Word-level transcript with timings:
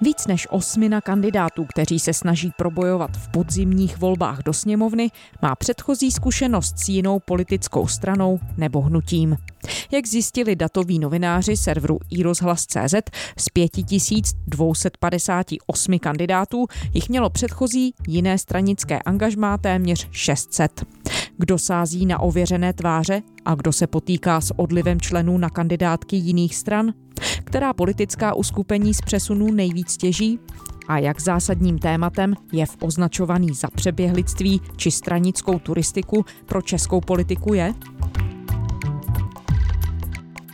Víc 0.00 0.26
než 0.26 0.46
osmina 0.50 1.00
kandidátů, 1.00 1.64
kteří 1.64 1.98
se 1.98 2.12
snaží 2.12 2.52
probojovat 2.56 3.16
v 3.16 3.28
podzimních 3.28 3.98
volbách 3.98 4.42
do 4.42 4.52
sněmovny, 4.52 5.10
má 5.42 5.54
předchozí 5.54 6.10
zkušenost 6.10 6.78
s 6.78 6.88
jinou 6.88 7.20
politickou 7.20 7.86
stranou 7.86 8.40
nebo 8.56 8.80
hnutím. 8.80 9.36
Jak 9.90 10.06
zjistili 10.06 10.56
datoví 10.56 10.98
novináři 10.98 11.56
serveru 11.56 11.98
iRozhlas.cz, 12.10 12.94
z 13.38 13.48
5258 13.52 15.98
kandidátů 15.98 16.66
jich 16.94 17.08
mělo 17.08 17.30
předchozí 17.30 17.94
jiné 18.08 18.38
stranické 18.38 18.98
angažmá 18.98 19.58
téměř 19.58 20.08
600. 20.10 20.84
Kdo 21.38 21.58
sází 21.58 22.06
na 22.06 22.20
ověřené 22.20 22.72
tváře 22.72 23.22
a 23.48 23.54
kdo 23.54 23.72
se 23.72 23.86
potýká 23.86 24.40
s 24.40 24.58
odlivem 24.58 25.00
členů 25.00 25.38
na 25.38 25.50
kandidátky 25.50 26.16
jiných 26.16 26.56
stran? 26.56 26.92
Která 27.44 27.72
politická 27.72 28.34
uskupení 28.34 28.94
z 28.94 29.00
přesunu 29.00 29.52
nejvíc 29.52 29.96
těží? 29.96 30.38
A 30.88 30.98
jak 30.98 31.20
zásadním 31.20 31.78
tématem 31.78 32.34
je 32.52 32.66
v 32.66 32.76
označovaný 32.80 33.54
za 33.54 33.68
přeběhlictví 33.74 34.60
či 34.76 34.90
stranickou 34.90 35.58
turistiku 35.58 36.24
pro 36.46 36.62
českou 36.62 37.00
politiku 37.00 37.54
je? 37.54 37.74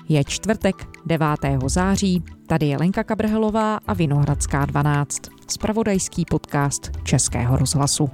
Je 0.09 0.25
čtvrtek 0.25 0.89
9. 1.07 1.27
září, 1.67 2.25
tady 2.47 2.67
je 2.67 2.77
Lenka 2.77 3.05
Kabrhelová 3.05 3.79
a 3.87 3.95
Vinohradská 3.95 4.65
12, 4.65 5.23
spravodajský 5.49 6.25
podcast 6.31 6.91
Českého 7.05 7.57
rozhlasu. 7.57 8.11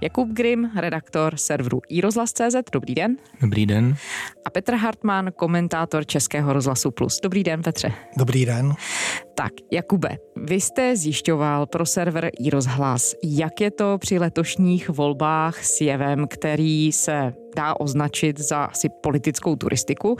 Jakub 0.00 0.28
Grim, 0.28 0.70
redaktor 0.76 1.36
serveru 1.36 1.80
iRozhlas.cz. 1.88 2.56
Dobrý 2.72 2.94
den. 2.94 3.16
Dobrý 3.40 3.66
den. 3.66 3.96
A 4.44 4.50
Petr 4.50 4.74
Hartmann, 4.74 5.32
komentátor 5.36 6.06
Českého 6.06 6.52
rozhlasu 6.52 6.90
Plus. 6.90 7.20
Dobrý 7.22 7.44
den, 7.44 7.62
Petře. 7.62 7.92
Dobrý 8.18 8.46
den. 8.46 8.74
Tak, 9.34 9.52
Jakube, 9.72 10.16
vy 10.36 10.54
jste 10.54 10.96
zjišťoval 10.96 11.66
pro 11.66 11.86
server 11.86 12.30
iRozhlas, 12.40 13.14
jak 13.24 13.60
je 13.60 13.70
to 13.70 13.98
při 13.98 14.18
letošních 14.18 14.88
volbách 14.88 15.64
s 15.64 15.80
jevem, 15.80 16.26
který 16.28 16.92
se 16.92 17.32
dá 17.56 17.74
označit 17.80 18.40
za 18.40 18.64
asi 18.64 18.88
politickou 18.88 19.56
turistiku. 19.56 20.16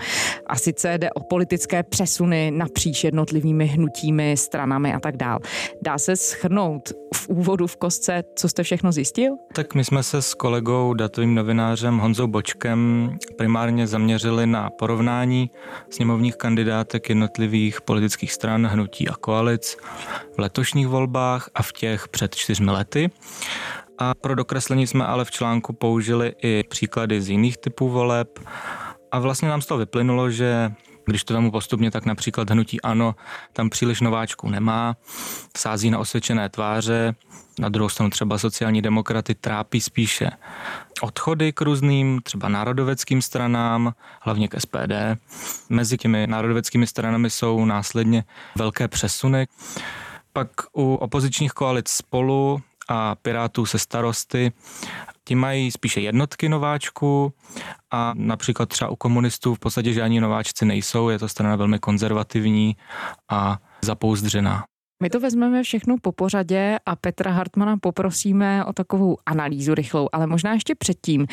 A 0.46 0.56
sice 0.56 0.98
jde 0.98 1.10
o 1.10 1.20
politické 1.20 1.82
přesuny 1.82 2.50
napříč 2.50 3.04
jednotlivými 3.04 3.66
hnutími, 3.66 4.36
stranami 4.36 4.94
a 4.94 5.00
tak 5.00 5.16
dál. 5.16 5.38
Dá 5.82 5.98
se 5.98 6.16
schrnout 6.16 6.92
v 7.14 7.28
úvodu 7.28 7.66
v 7.66 7.76
kostce, 7.76 8.24
co 8.36 8.48
jste 8.48 8.62
všechno 8.62 8.92
zjistil? 8.92 9.36
Tak 9.52 9.74
my 9.74 9.84
jsme 9.84 10.02
se 10.02 10.22
s 10.22 10.34
kolegou, 10.34 10.94
datovým 10.94 11.34
novinářem 11.34 11.98
Honzou 11.98 12.26
Bočkem 12.26 13.10
primárně 13.36 13.86
zaměřili 13.86 14.46
na 14.46 14.70
porovnání 14.70 15.50
sněmovních 15.90 16.36
kandidátek 16.36 17.08
jednotlivých 17.08 17.80
politických 17.80 18.32
stran, 18.32 18.66
hnutí 18.66 19.08
a 19.08 19.14
koalic 19.14 19.76
v 20.34 20.38
letošních 20.38 20.88
volbách 20.88 21.50
a 21.54 21.62
v 21.62 21.72
těch 21.72 22.08
před 22.08 22.34
čtyřmi 22.34 22.70
lety. 22.70 23.10
A 23.98 24.14
pro 24.14 24.34
dokreslení 24.34 24.86
jsme 24.86 25.06
ale 25.06 25.24
v 25.24 25.30
článku 25.30 25.72
použili 25.72 26.34
i 26.42 26.64
příklady 26.68 27.22
z 27.22 27.28
jiných 27.28 27.58
typů 27.58 27.88
voleb 27.88 28.38
a 29.12 29.18
vlastně 29.18 29.48
nám 29.48 29.62
z 29.62 29.66
toho 29.66 29.78
vyplynulo, 29.78 30.30
že 30.30 30.72
když 31.06 31.24
to 31.24 31.34
vemu 31.34 31.50
postupně, 31.50 31.90
tak 31.90 32.06
například 32.06 32.50
hnutí 32.50 32.80
ANO 32.80 33.14
tam 33.52 33.70
příliš 33.70 34.00
nováčků 34.00 34.50
nemá, 34.50 34.96
sází 35.56 35.90
na 35.90 35.98
osvědčené 35.98 36.48
tváře, 36.48 37.14
na 37.58 37.68
druhou 37.68 37.88
stranu 37.88 38.10
třeba 38.10 38.38
sociální 38.38 38.82
demokraty 38.82 39.34
trápí 39.34 39.80
spíše 39.80 40.30
odchody 41.00 41.52
k 41.52 41.60
různým, 41.60 42.20
třeba 42.22 42.48
národoveckým 42.48 43.22
stranám, 43.22 43.94
hlavně 44.22 44.48
k 44.48 44.60
SPD. 44.60 45.20
Mezi 45.68 45.96
těmi 45.96 46.26
národoveckými 46.26 46.86
stranami 46.86 47.30
jsou 47.30 47.64
následně 47.64 48.24
velké 48.56 48.88
přesuny. 48.88 49.46
Pak 50.32 50.48
u 50.72 50.94
opozičních 50.94 51.52
koalic 51.52 51.88
spolu 51.88 52.62
a 52.88 53.14
Pirátů 53.14 53.66
se 53.66 53.78
starosty. 53.78 54.52
Ti 55.24 55.34
mají 55.34 55.70
spíše 55.70 56.00
jednotky 56.00 56.48
nováčků 56.48 57.32
a 57.90 58.12
například 58.16 58.68
třeba 58.68 58.90
u 58.90 58.96
komunistů 58.96 59.54
v 59.54 59.58
podstatě 59.58 59.92
žádní 59.92 60.20
nováčci 60.20 60.64
nejsou, 60.64 61.08
je 61.08 61.18
to 61.18 61.28
strana 61.28 61.56
velmi 61.56 61.78
konzervativní 61.78 62.76
a 63.30 63.58
zapouzdřená. 63.82 64.64
My 65.02 65.10
to 65.10 65.20
vezmeme 65.20 65.62
všechno 65.62 65.96
po 66.02 66.12
pořadě 66.12 66.78
a 66.86 66.96
Petra 66.96 67.30
Hartmana 67.30 67.76
poprosíme 67.76 68.64
o 68.64 68.72
takovou 68.72 69.16
analýzu 69.26 69.74
rychlou, 69.74 70.08
ale 70.12 70.26
možná 70.26 70.52
ještě 70.52 70.74
předtím. 70.74 71.26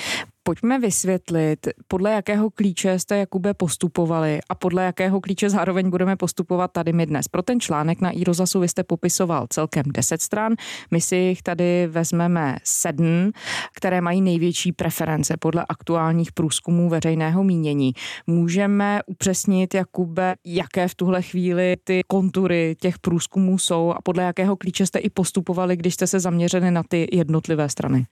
Pojďme 0.46 0.80
vysvětlit, 0.80 1.68
podle 1.88 2.12
jakého 2.12 2.50
klíče 2.50 3.00
jste 3.00 3.18
Jakube 3.18 3.54
postupovali 3.54 4.40
a 4.50 4.56
podle 4.56 4.84
jakého 4.84 5.22
klíče 5.22 5.50
zároveň 5.50 5.90
budeme 5.90 6.16
postupovat 6.16 6.72
tady 6.72 6.94
my 6.94 7.06
dnes. 7.06 7.28
Pro 7.28 7.42
ten 7.42 7.60
článek 7.60 8.02
na 8.02 8.12
iRozasu 8.12 8.60
vy 8.60 8.68
jste 8.68 8.84
popisoval 8.84 9.48
celkem 9.50 9.84
10 9.88 10.22
stran, 10.22 10.54
my 10.92 11.02
si 11.02 11.16
jich 11.16 11.42
tady 11.42 11.88
vezmeme 11.88 12.58
sedm, 12.64 13.32
které 13.76 14.02
mají 14.02 14.22
největší 14.22 14.72
preference 14.72 15.38
podle 15.40 15.66
aktuálních 15.70 16.32
průzkumů 16.32 16.90
veřejného 16.90 17.44
mínění. 17.44 17.94
Můžeme 18.28 19.00
upřesnit, 19.06 19.74
Jakube, 19.74 20.36
jaké 20.46 20.88
v 20.88 20.96
tuhle 20.96 21.22
chvíli 21.22 21.76
ty 21.84 22.02
kontury 22.08 22.76
těch 22.80 23.00
průzkumů 23.00 23.58
jsou 23.58 23.92
a 23.92 24.02
podle 24.04 24.24
jakého 24.24 24.56
klíče 24.56 24.86
jste 24.86 25.00
i 25.00 25.10
postupovali, 25.10 25.78
když 25.78 25.94
jste 25.94 26.08
se 26.08 26.20
zaměřili 26.20 26.72
na 26.72 26.84
ty 26.90 27.08
jednotlivé 27.12 27.70
strany? 27.70 28.06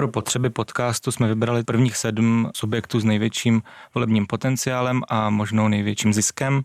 Pro 0.00 0.08
potřeby 0.08 0.50
podcastu 0.50 1.12
jsme 1.12 1.28
vybrali 1.28 1.64
prvních 1.64 1.96
sedm 1.96 2.50
subjektů 2.54 3.00
s 3.00 3.04
největším 3.04 3.62
volebním 3.94 4.26
potenciálem 4.26 5.02
a 5.08 5.30
možnou 5.30 5.68
největším 5.68 6.12
ziskem. 6.12 6.62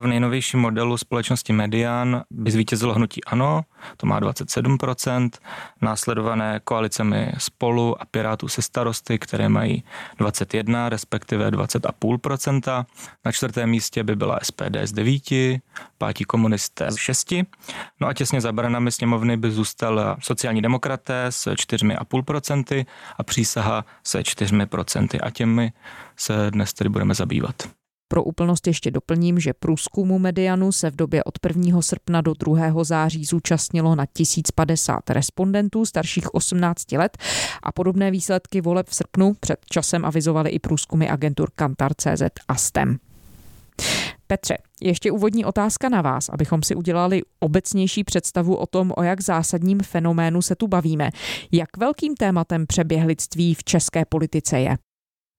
V 0.00 0.06
nejnovějším 0.06 0.60
modelu 0.60 0.96
společnosti 0.96 1.52
Median 1.52 2.22
by 2.30 2.50
zvítězilo 2.50 2.94
hnutí 2.94 3.24
ANO, 3.24 3.62
to 3.96 4.06
má 4.06 4.20
27%, 4.20 5.30
následované 5.82 6.60
koalicemi 6.64 7.32
Spolu 7.38 8.02
a 8.02 8.04
Pirátů 8.04 8.48
se 8.48 8.62
starosty, 8.62 9.18
které 9.18 9.48
mají 9.48 9.84
21, 10.18 10.88
respektive 10.88 11.50
20,5%. 11.50 12.84
Na 13.24 13.32
čtvrtém 13.32 13.70
místě 13.70 14.04
by 14.04 14.16
byla 14.16 14.38
SPD 14.42 14.76
z 14.84 14.92
9, 14.92 15.22
pátí 15.98 16.24
komunisté 16.24 16.90
z 16.90 16.96
6. 16.96 17.34
No 18.00 18.08
a 18.08 18.14
těsně 18.14 18.40
za 18.40 18.52
branami 18.52 18.92
sněmovny 18.92 19.36
by 19.36 19.50
zůstala 19.50 20.16
sociální 20.20 20.62
demokraté 20.62 21.26
s 21.26 21.46
4,5% 21.46 22.59
a 23.16 23.22
přísaha 23.22 23.84
se 24.04 24.20
4% 24.20 25.18
a 25.22 25.30
těmi 25.30 25.72
se 26.16 26.50
dnes 26.50 26.72
tedy 26.72 26.90
budeme 26.90 27.14
zabývat. 27.14 27.54
Pro 28.12 28.22
úplnost 28.22 28.66
ještě 28.66 28.90
doplním, 28.90 29.40
že 29.40 29.52
průzkumu 29.52 30.18
Medianu 30.18 30.72
se 30.72 30.90
v 30.90 30.96
době 30.96 31.24
od 31.24 31.34
1. 31.46 31.82
srpna 31.82 32.20
do 32.20 32.34
2. 32.34 32.84
září 32.84 33.24
zúčastnilo 33.24 33.94
na 33.94 34.06
1050 34.12 35.10
respondentů 35.10 35.86
starších 35.86 36.34
18 36.34 36.92
let 36.92 37.18
a 37.62 37.72
podobné 37.72 38.10
výsledky 38.10 38.60
voleb 38.60 38.88
v 38.88 38.94
srpnu 38.94 39.34
před 39.40 39.58
časem 39.70 40.04
avizovaly 40.04 40.50
i 40.50 40.58
průzkumy 40.58 41.08
agentur 41.08 41.50
Kantar.cz 41.54 42.22
a 42.48 42.54
STEM. 42.54 42.98
Petře, 44.26 44.56
ještě 44.80 45.12
úvodní 45.12 45.44
otázka 45.44 45.88
na 45.88 46.02
vás, 46.02 46.28
abychom 46.28 46.62
si 46.62 46.74
udělali 46.74 47.22
obecnější 47.40 48.04
představu 48.04 48.56
o 48.56 48.66
tom, 48.66 48.92
o 48.96 49.02
jak 49.02 49.20
zásadním 49.20 49.80
fenoménu 49.80 50.42
se 50.42 50.56
tu 50.56 50.68
bavíme. 50.68 51.10
Jak 51.52 51.76
velkým 51.76 52.14
tématem 52.14 52.66
přeběhlictví 52.66 53.54
v 53.54 53.64
české 53.64 54.04
politice 54.04 54.60
je? 54.60 54.76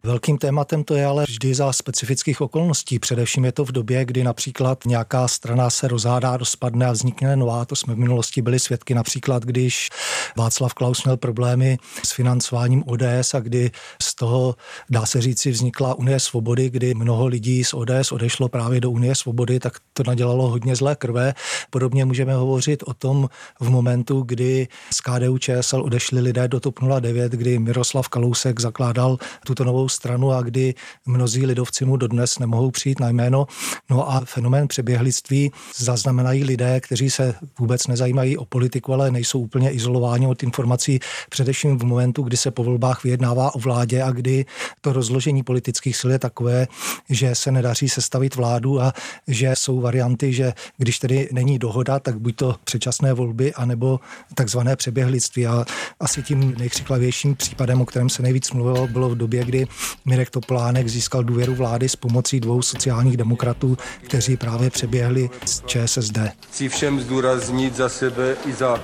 Velkým 0.04 0.38
tématem 0.38 0.84
to 0.84 0.96
je 0.96 1.06
ale 1.06 1.24
vždy 1.28 1.56
za 1.56 1.74
specifických 1.74 2.42
okolností. 2.42 3.00
Především 3.00 3.46
je 3.46 3.52
to 3.52 3.66
v 3.66 3.72
době, 3.72 4.06
kdy 4.06 4.24
například 4.24 4.86
nějaká 4.86 5.28
strana 5.28 5.70
se 5.70 5.88
rozhádá, 5.88 6.38
rozpadne 6.38 6.86
a 6.86 6.92
vznikne 6.92 7.36
nová. 7.36 7.66
To 7.66 7.76
jsme 7.76 7.94
v 7.94 7.98
minulosti 7.98 8.42
byli 8.42 8.60
svědky 8.60 8.94
například, 8.94 9.44
když 9.44 9.90
Václav 10.38 10.74
Klaus 10.74 11.04
měl 11.04 11.18
problémy 11.18 11.78
s 12.06 12.12
financováním 12.12 12.84
ODS 12.88 13.34
a 13.34 13.40
kdy 13.40 13.72
z 14.02 14.16
toho, 14.16 14.56
dá 14.90 15.06
se 15.06 15.22
říci, 15.22 15.52
vznikla 15.52 15.94
Unie 15.94 16.20
svobody, 16.20 16.70
kdy 16.70 16.94
mnoho 16.94 17.28
lidí 17.28 17.64
z 17.64 17.74
ODS 17.74 18.12
odešlo 18.12 18.50
právě 18.50 18.82
do 18.82 18.92
Unie 18.92 19.16
svobody, 19.16 19.60
tak 19.60 19.74
to 19.94 20.04
nadělalo 20.04 20.50
hodně 20.50 20.76
zlé 20.76 20.96
krve. 20.96 21.34
Podobně 21.70 22.06
můžeme 22.06 22.34
hovořit 22.34 22.84
o 22.84 22.94
tom 22.94 23.30
v 23.60 23.70
momentu, 23.70 24.22
kdy 24.22 24.68
z 24.94 25.02
KDU 25.02 25.38
ČSL 25.38 25.82
odešli 25.82 26.22
lidé 26.22 26.48
do 26.48 26.60
TOP 26.60 26.80
09, 27.00 27.32
kdy 27.32 27.60
Miroslav 27.60 28.08
Kalousek 28.10 28.60
zakládal 28.60 29.18
tuto 29.46 29.64
novou 29.64 29.91
stranu 29.92 30.32
a 30.32 30.42
kdy 30.42 30.74
mnozí 31.06 31.46
lidovci 31.46 31.86
mu 31.86 31.98
dodnes 31.98 32.40
nemohou 32.40 32.72
přijít 32.72 33.00
na 33.00 33.10
jméno. 33.10 33.48
No 33.90 34.12
a 34.12 34.22
fenomén 34.26 34.68
přeběhlictví 34.68 35.52
zaznamenají 35.78 36.44
lidé, 36.44 36.80
kteří 36.80 37.10
se 37.10 37.36
vůbec 37.60 37.88
nezajímají 37.88 38.38
o 38.38 38.46
politiku, 38.46 38.94
ale 38.94 39.12
nejsou 39.12 39.40
úplně 39.40 39.72
izolováni 39.72 40.28
od 40.28 40.44
informací, 40.44 41.00
především 41.30 41.78
v 41.80 41.84
momentu, 41.84 42.24
kdy 42.24 42.38
se 42.38 42.52
po 42.52 42.64
volbách 42.64 43.04
vyjednává 43.04 43.56
o 43.56 43.60
vládě 43.60 44.04
a 44.04 44.12
kdy 44.12 44.46
to 44.82 44.94
rozložení 44.94 45.44
politických 45.44 45.98
sil 46.00 46.10
je 46.12 46.20
takové, 46.20 46.68
že 47.10 47.36
se 47.36 47.52
nedaří 47.52 47.90
sestavit 47.90 48.36
vládu 48.36 48.82
a 48.82 48.94
že 49.28 49.52
jsou 49.54 49.82
varianty, 49.82 50.34
že 50.34 50.54
když 50.78 51.00
tedy 51.00 51.30
není 51.32 51.60
dohoda, 51.60 52.00
tak 52.00 52.20
buď 52.20 52.36
to 52.36 52.56
předčasné 52.64 53.14
volby, 53.14 53.54
anebo 53.54 54.00
takzvané 54.36 54.76
přeběhlictví. 54.76 55.48
A 55.48 55.66
asi 56.00 56.24
tím 56.24 56.56
nejkřiklavějším 56.58 57.36
případem, 57.36 57.82
o 57.82 57.86
kterém 57.86 58.10
se 58.10 58.22
nejvíc 58.22 58.52
mluvilo, 58.52 58.88
bylo 58.88 59.10
v 59.10 59.16
době, 59.16 59.46
kdy 59.46 59.68
Mirek 60.06 60.30
Topolánek 60.30 60.88
získal 60.88 61.24
důvěru 61.24 61.56
vlády 61.56 61.90
s 61.90 61.96
pomocí 61.96 62.40
dvou 62.40 62.62
sociálních 62.62 63.18
demokratů, 63.18 63.78
kteří 64.04 64.38
právě 64.38 64.70
přeběhli 64.70 65.30
z 65.46 65.64
ČSSD. 65.66 66.18
Chci 66.50 66.70
všem 66.70 67.00
zdůraznit 67.00 67.76
za 67.76 67.90
sebe 67.90 68.36
i 68.46 68.54
za 68.54 68.80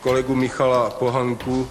kolegu 0.00 0.34
Michala 0.34 0.90
Pohanku, 0.90 1.68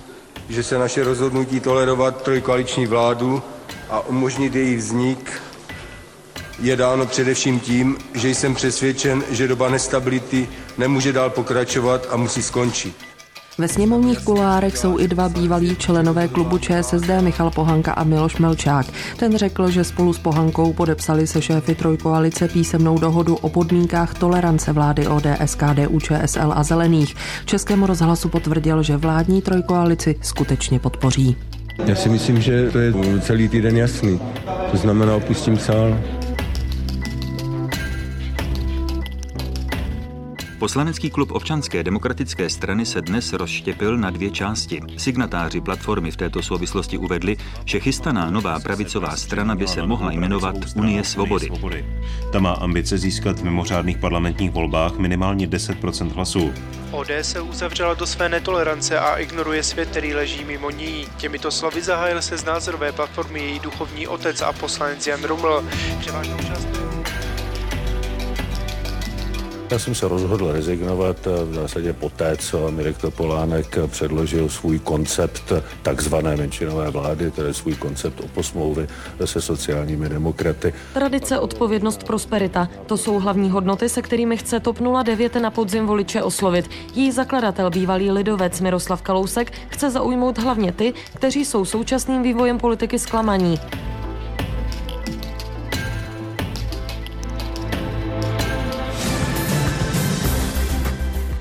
že 0.50 0.64
se 0.64 0.78
naše 0.78 1.04
rozhodnutí 1.04 1.60
tolerovat 1.60 2.24
trojkoaliční 2.24 2.86
vládu 2.86 3.44
a 3.90 4.00
umožnit 4.08 4.56
její 4.56 4.76
vznik 4.76 5.42
je 6.60 6.76
dáno 6.76 7.06
především 7.06 7.60
tím, 7.60 7.98
že 8.14 8.30
jsem 8.30 8.56
přesvědčen, 8.56 9.24
že 9.30 9.48
doba 9.48 9.70
nestability 9.70 10.48
nemůže 10.78 11.14
dál 11.14 11.30
pokračovat 11.30 12.08
a 12.10 12.18
musí 12.18 12.44
skončit. 12.44 13.05
Ve 13.58 13.68
sněmovních 13.68 14.20
kulárech 14.20 14.78
jsou 14.78 15.00
i 15.00 15.08
dva 15.08 15.30
bývalí 15.30 15.76
členové 15.76 16.28
klubu 16.28 16.58
ČSSD 16.58 17.10
Michal 17.22 17.52
Pohanka 17.52 17.92
a 17.92 18.04
Miloš 18.04 18.38
Melčák. 18.38 18.86
Ten 19.18 19.38
řekl, 19.38 19.70
že 19.70 19.84
spolu 19.84 20.14
s 20.14 20.20
Pohankou 20.20 20.74
podepsali 20.74 21.28
se 21.28 21.42
šéfy 21.42 21.76
trojkoalice 21.76 22.48
písemnou 22.48 22.98
dohodu 22.98 23.36
o 23.36 23.50
podmínkách 23.50 24.14
tolerance 24.14 24.74
vlády 24.74 25.08
ODS, 25.08 25.56
KDU, 25.56 26.00
ČSL 26.00 26.54
a 26.56 26.64
Zelených. 26.64 27.16
Českému 27.46 27.86
rozhlasu 27.86 28.30
potvrdil, 28.30 28.84
že 28.84 28.98
vládní 28.98 29.42
trojkoalici 29.42 30.16
skutečně 30.22 30.80
podpoří. 30.80 31.38
Já 31.86 31.96
si 31.96 32.10
myslím, 32.10 32.42
že 32.42 32.72
to 32.72 32.80
je 32.80 32.94
celý 33.22 33.48
týden 33.48 33.78
jasný. 33.78 34.20
To 34.72 34.78
znamená, 34.78 35.16
opustím 35.16 35.58
sál. 35.58 36.00
Poslanecký 40.66 41.10
klub 41.10 41.32
občanské 41.32 41.84
demokratické 41.84 42.50
strany 42.50 42.86
se 42.86 43.02
dnes 43.02 43.34
rozštěpil 43.34 43.98
na 43.98 44.10
dvě 44.10 44.32
části. 44.32 44.82
Signatáři 44.98 45.62
platformy 45.62 46.12
v 46.12 46.16
této 46.16 46.42
souvislosti 46.42 46.98
uvedli, 46.98 47.38
že 47.66 47.80
chystaná 47.80 48.30
nová 48.30 48.60
pravicová 48.60 49.16
strana 49.16 49.56
by 49.56 49.68
se 49.68 49.86
mohla 49.86 50.12
jmenovat 50.12 50.56
Unie 50.76 51.04
svobody. 51.04 51.50
Ta 52.32 52.40
má 52.40 52.52
ambice 52.52 52.98
získat 52.98 53.40
v 53.40 53.44
mimořádných 53.44 53.98
parlamentních 53.98 54.52
volbách 54.52 54.98
minimálně 54.98 55.48
10% 55.48 56.12
hlasů. 56.12 56.54
ODS 56.92 57.10
se 57.22 57.42
uzavřela 57.42 57.94
do 57.94 58.06
své 58.06 58.30
netolerance 58.30 59.00
a 59.00 59.16
ignoruje 59.16 59.64
svět, 59.64 59.90
který 59.90 60.14
leží 60.14 60.44
mimo 60.44 60.70
ní. 60.70 61.06
Těmito 61.18 61.52
slovy 61.52 61.82
zahájil 61.82 62.22
se 62.22 62.38
z 62.38 62.46
názorové 62.46 62.92
platformy 62.92 63.40
její 63.40 63.60
duchovní 63.60 64.08
otec 64.08 64.42
a 64.42 64.54
poslanec 64.54 65.08
Jan 65.08 65.24
Ruml. 65.24 65.64
Převážnou 66.00 66.38
část 66.38 66.68
já 69.76 69.80
jsem 69.80 69.96
se 69.96 70.08
rozhodl 70.08 70.52
rezignovat 70.52 71.18
v 71.46 71.54
zásadě 71.54 71.94
poté, 71.94 72.38
co 72.38 72.72
Mirek 72.72 72.98
Topolánek 72.98 73.78
předložil 73.88 74.50
svůj 74.50 74.80
koncept 74.80 75.54
takzvané 75.82 76.36
menšinové 76.36 76.92
vlády, 76.92 77.32
tedy 77.32 77.54
svůj 77.54 77.76
koncept 77.76 78.20
o 78.20 78.28
posmlouvy 78.28 78.88
se 79.26 79.42
sociálními 79.42 80.10
demokraty. 80.10 80.74
Tradice, 80.94 81.40
odpovědnost, 81.40 82.04
prosperita. 82.04 82.70
To 82.86 82.98
jsou 82.98 83.20
hlavní 83.20 83.50
hodnoty, 83.50 83.90
se 83.90 84.02
kterými 84.02 84.38
chce 84.38 84.60
TOP 84.60 84.80
09 85.04 85.36
na 85.36 85.52
podzim 85.52 85.86
voliče 85.86 86.24
oslovit. 86.24 86.70
Její 86.94 87.12
zakladatel, 87.12 87.70
bývalý 87.70 88.12
lidovec 88.12 88.62
Miroslav 88.62 89.02
Kalousek, 89.02 89.52
chce 89.70 89.92
zaujmout 89.92 90.38
hlavně 90.38 90.72
ty, 90.72 90.94
kteří 91.16 91.46
jsou 91.46 91.66
současným 91.66 92.24
vývojem 92.24 92.58
politiky 92.58 93.00
zklamaní. 93.00 93.60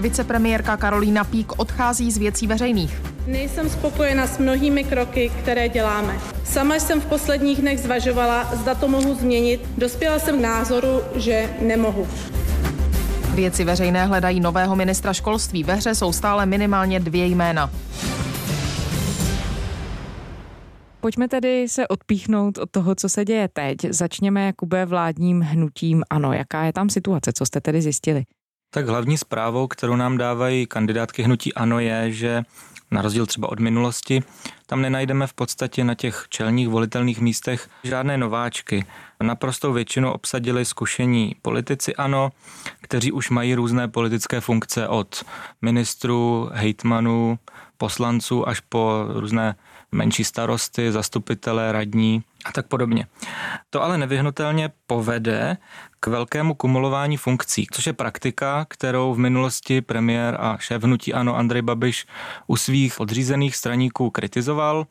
Vicepremiérka 0.05 0.77
Karolína 0.77 1.25
Pík 1.25 1.53
odchází 1.57 2.11
z 2.13 2.19
věcí 2.19 2.47
veřejných. 2.47 3.03
Nejsem 3.27 3.69
spokojena 3.69 4.27
s 4.27 4.39
mnohými 4.39 4.85
kroky, 4.85 5.33
které 5.43 5.69
děláme. 5.69 6.19
Sama 6.45 6.75
jsem 6.75 7.01
v 7.01 7.07
posledních 7.07 7.61
dnech 7.61 7.81
zvažovala, 7.81 8.45
zda 8.55 8.75
to 8.75 8.89
mohu 8.89 9.15
změnit. 9.15 9.61
Dospěla 9.79 10.19
jsem 10.19 10.39
k 10.39 10.43
názoru, 10.43 11.01
že 11.17 11.51
nemohu. 11.61 12.07
Věci 13.35 13.65
veřejné 13.65 14.07
hledají 14.07 14.41
nového 14.41 14.77
ministra 14.77 15.13
školství. 15.13 15.65
Ve 15.65 15.75
hře 15.75 15.95
jsou 15.95 16.13
stále 16.13 16.47
minimálně 16.47 17.01
dvě 17.01 17.27
jména. 17.27 17.71
Pojďme 21.01 21.29
tedy 21.29 21.69
se 21.69 21.89
odpíchnout 21.89 22.59
od 22.59 22.71
toho, 22.71 22.95
co 22.95 23.09
se 23.09 23.25
děje 23.25 23.49
teď. 23.53 23.77
Začněme 23.91 24.47
Jakube 24.47 24.87
vládním 24.87 25.41
hnutím 25.41 26.03
ANO. 26.11 26.33
Jaká 26.33 26.65
je 26.65 26.73
tam 26.73 26.91
situace? 26.91 27.33
Co 27.33 27.47
jste 27.47 27.61
tedy 27.61 27.83
zjistili? 27.83 28.25
Tak 28.75 28.89
hlavní 28.89 29.19
zprávou, 29.19 29.67
kterou 29.67 29.97
nám 29.97 30.19
dávají 30.19 30.67
kandidátky 30.67 31.23
hnutí 31.23 31.55
ANO, 31.55 31.81
je, 31.81 32.13
že 32.13 32.43
na 32.91 33.03
rozdíl 33.03 33.27
třeba 33.27 33.49
od 33.49 33.61
minulosti, 33.61 34.23
tam 34.67 34.83
nenajdeme 34.83 35.27
v 35.27 35.33
podstatě 35.33 35.85
na 35.85 35.95
těch 35.95 36.27
čelních 36.29 36.69
volitelných 36.69 37.21
místech 37.21 37.69
žádné 37.85 38.19
nováčky. 38.19 38.85
Naprostou 39.23 39.73
většinu 39.73 40.13
obsadili 40.13 40.65
zkušení 40.65 41.37
politici 41.43 41.97
ANO, 41.97 42.33
kteří 42.81 43.13
už 43.13 43.31
mají 43.31 43.55
různé 43.55 43.89
politické 43.89 44.41
funkce 44.41 44.89
od 44.89 45.25
ministrů, 45.63 46.51
hejtmanů, 46.53 47.39
poslanců 47.79 48.49
až 48.49 48.61
po 48.61 49.05
různé 49.09 49.55
menší 49.95 50.25
starosty, 50.25 50.93
zastupitelé, 50.93 51.73
radní 51.73 52.23
a 52.45 52.53
tak 52.53 52.67
podobně. 52.67 53.07
To 53.71 53.83
ale 53.83 53.99
nevyhnutelně 53.99 54.71
povede 54.87 55.57
k 56.01 56.07
velkému 56.07 56.55
kumulování 56.55 57.17
funkcí, 57.17 57.67
což 57.73 57.87
je 57.87 57.93
praktika, 57.93 58.67
kterou 58.69 59.15
v 59.15 59.19
minulosti 59.19 59.81
premiér 59.81 60.37
a 60.41 60.59
šéf 60.59 60.83
hnutí 60.83 61.15
ANO 61.15 61.37
Andrej 61.37 61.63
Babiš 61.63 62.07
u 62.47 62.57
svých 62.57 62.95
podřízených 62.97 63.57
straníků 63.57 64.11
kritizoval. 64.11 64.87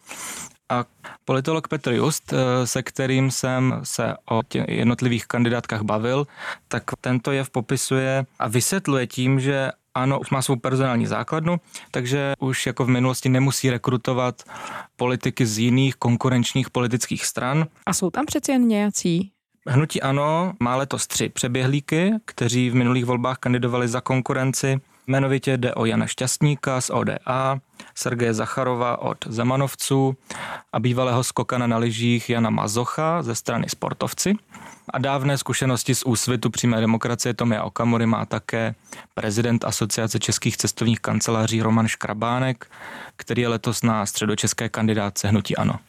A 0.69 0.85
politolog 1.25 1.67
Petr 1.67 1.91
Just, 1.91 2.33
eh, 2.33 2.67
se 2.67 2.83
kterým 2.83 3.31
jsem 3.31 3.79
se 3.83 4.13
o 4.31 4.41
jednotlivých 4.67 5.27
kandidátkách 5.27 5.81
bavil, 5.81 6.27
tak 6.67 6.83
tento 7.01 7.31
jev 7.31 7.49
popisuje 7.49 8.25
a 8.39 8.47
vysvětluje 8.47 9.07
tím, 9.07 9.39
že 9.39 9.71
ano, 9.95 10.19
už 10.19 10.29
má 10.29 10.41
svou 10.41 10.55
personální 10.55 11.05
základnu, 11.05 11.57
takže 11.91 12.33
už 12.39 12.65
jako 12.65 12.85
v 12.85 12.89
minulosti 12.89 13.29
nemusí 13.29 13.69
rekrutovat 13.69 14.43
politiky 14.95 15.45
z 15.45 15.59
jiných 15.59 15.95
konkurenčních 15.95 16.69
politických 16.69 17.25
stran. 17.25 17.65
A 17.85 17.93
jsou 17.93 18.09
tam 18.09 18.25
přeci 18.25 18.51
jen 18.51 18.67
nějací 18.67 19.33
Hnutí 19.67 20.01
ANO 20.01 20.53
má 20.59 20.75
letos 20.75 21.07
tři 21.07 21.29
přeběhlíky, 21.29 22.13
kteří 22.25 22.69
v 22.69 22.75
minulých 22.75 23.05
volbách 23.05 23.37
kandidovali 23.37 23.87
za 23.87 24.01
konkurenci. 24.01 24.81
Jmenovitě 25.07 25.57
jde 25.57 25.73
o 25.73 25.85
Jana 25.85 26.07
Šťastníka 26.07 26.81
z 26.81 26.89
ODA, 26.89 27.59
Sergeje 27.95 28.33
Zacharova 28.33 29.01
od 29.01 29.17
Zemanovců 29.27 30.15
a 30.73 30.79
bývalého 30.79 31.23
skokana 31.23 31.67
na 31.67 31.77
lyžích 31.77 32.29
Jana 32.29 32.49
Mazocha 32.49 33.23
ze 33.23 33.35
strany 33.35 33.69
Sportovci. 33.69 34.35
A 34.93 34.99
dávné 34.99 35.37
zkušenosti 35.37 35.95
z 35.95 36.03
úsvitu 36.03 36.49
přímé 36.49 36.81
demokracie 36.81 37.33
Tomia 37.33 37.63
Okamury 37.63 38.05
má 38.05 38.25
také 38.25 38.75
prezident 39.13 39.65
Asociace 39.65 40.19
českých 40.19 40.57
cestovních 40.57 40.99
kanceláří 40.99 41.61
Roman 41.61 41.87
Škrabánek, 41.87 42.67
který 43.15 43.41
je 43.41 43.47
letos 43.47 43.83
na 43.83 44.05
středočeské 44.05 44.69
kandidáce 44.69 45.27
Hnutí 45.27 45.55
Ano. 45.55 45.79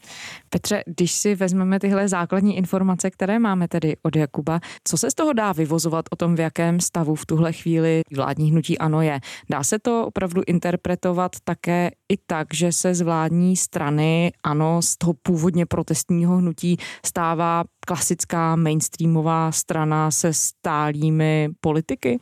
Petře, 0.49 0.83
když 0.85 1.11
si 1.11 1.35
vezmeme 1.35 1.79
tyhle 1.79 2.07
základní 2.07 2.57
informace, 2.57 3.11
které 3.11 3.39
máme 3.39 3.67
tedy 3.67 3.97
od 4.03 4.15
Jakuba, 4.15 4.59
co 4.83 4.97
se 4.97 5.11
z 5.11 5.13
toho 5.13 5.33
dá 5.33 5.51
vyvozovat 5.51 6.05
o 6.11 6.15
tom, 6.15 6.35
v 6.35 6.39
jakém 6.39 6.79
stavu 6.79 7.15
v 7.15 7.25
tuhle 7.25 7.53
chvíli 7.53 8.01
vládní 8.15 8.51
hnutí 8.51 8.77
ano 8.77 9.01
je? 9.01 9.19
Dá 9.49 9.63
se 9.63 9.79
to 9.79 10.07
opravdu 10.07 10.41
interpretovat 10.47 11.31
také 11.43 11.74
que 11.75 12.04
i 12.13 12.17
tak, 12.27 12.47
že 12.53 12.71
se 12.71 12.95
z 12.95 13.01
vládní 13.01 13.57
strany 13.57 14.31
ano, 14.43 14.81
z 14.81 14.97
toho 14.97 15.13
původně 15.21 15.65
protestního 15.65 16.37
hnutí 16.37 16.77
stává 17.05 17.63
klasická 17.87 18.55
mainstreamová 18.55 19.51
strana 19.51 20.11
se 20.11 20.33
stálými 20.33 21.49
politiky? 21.61 22.19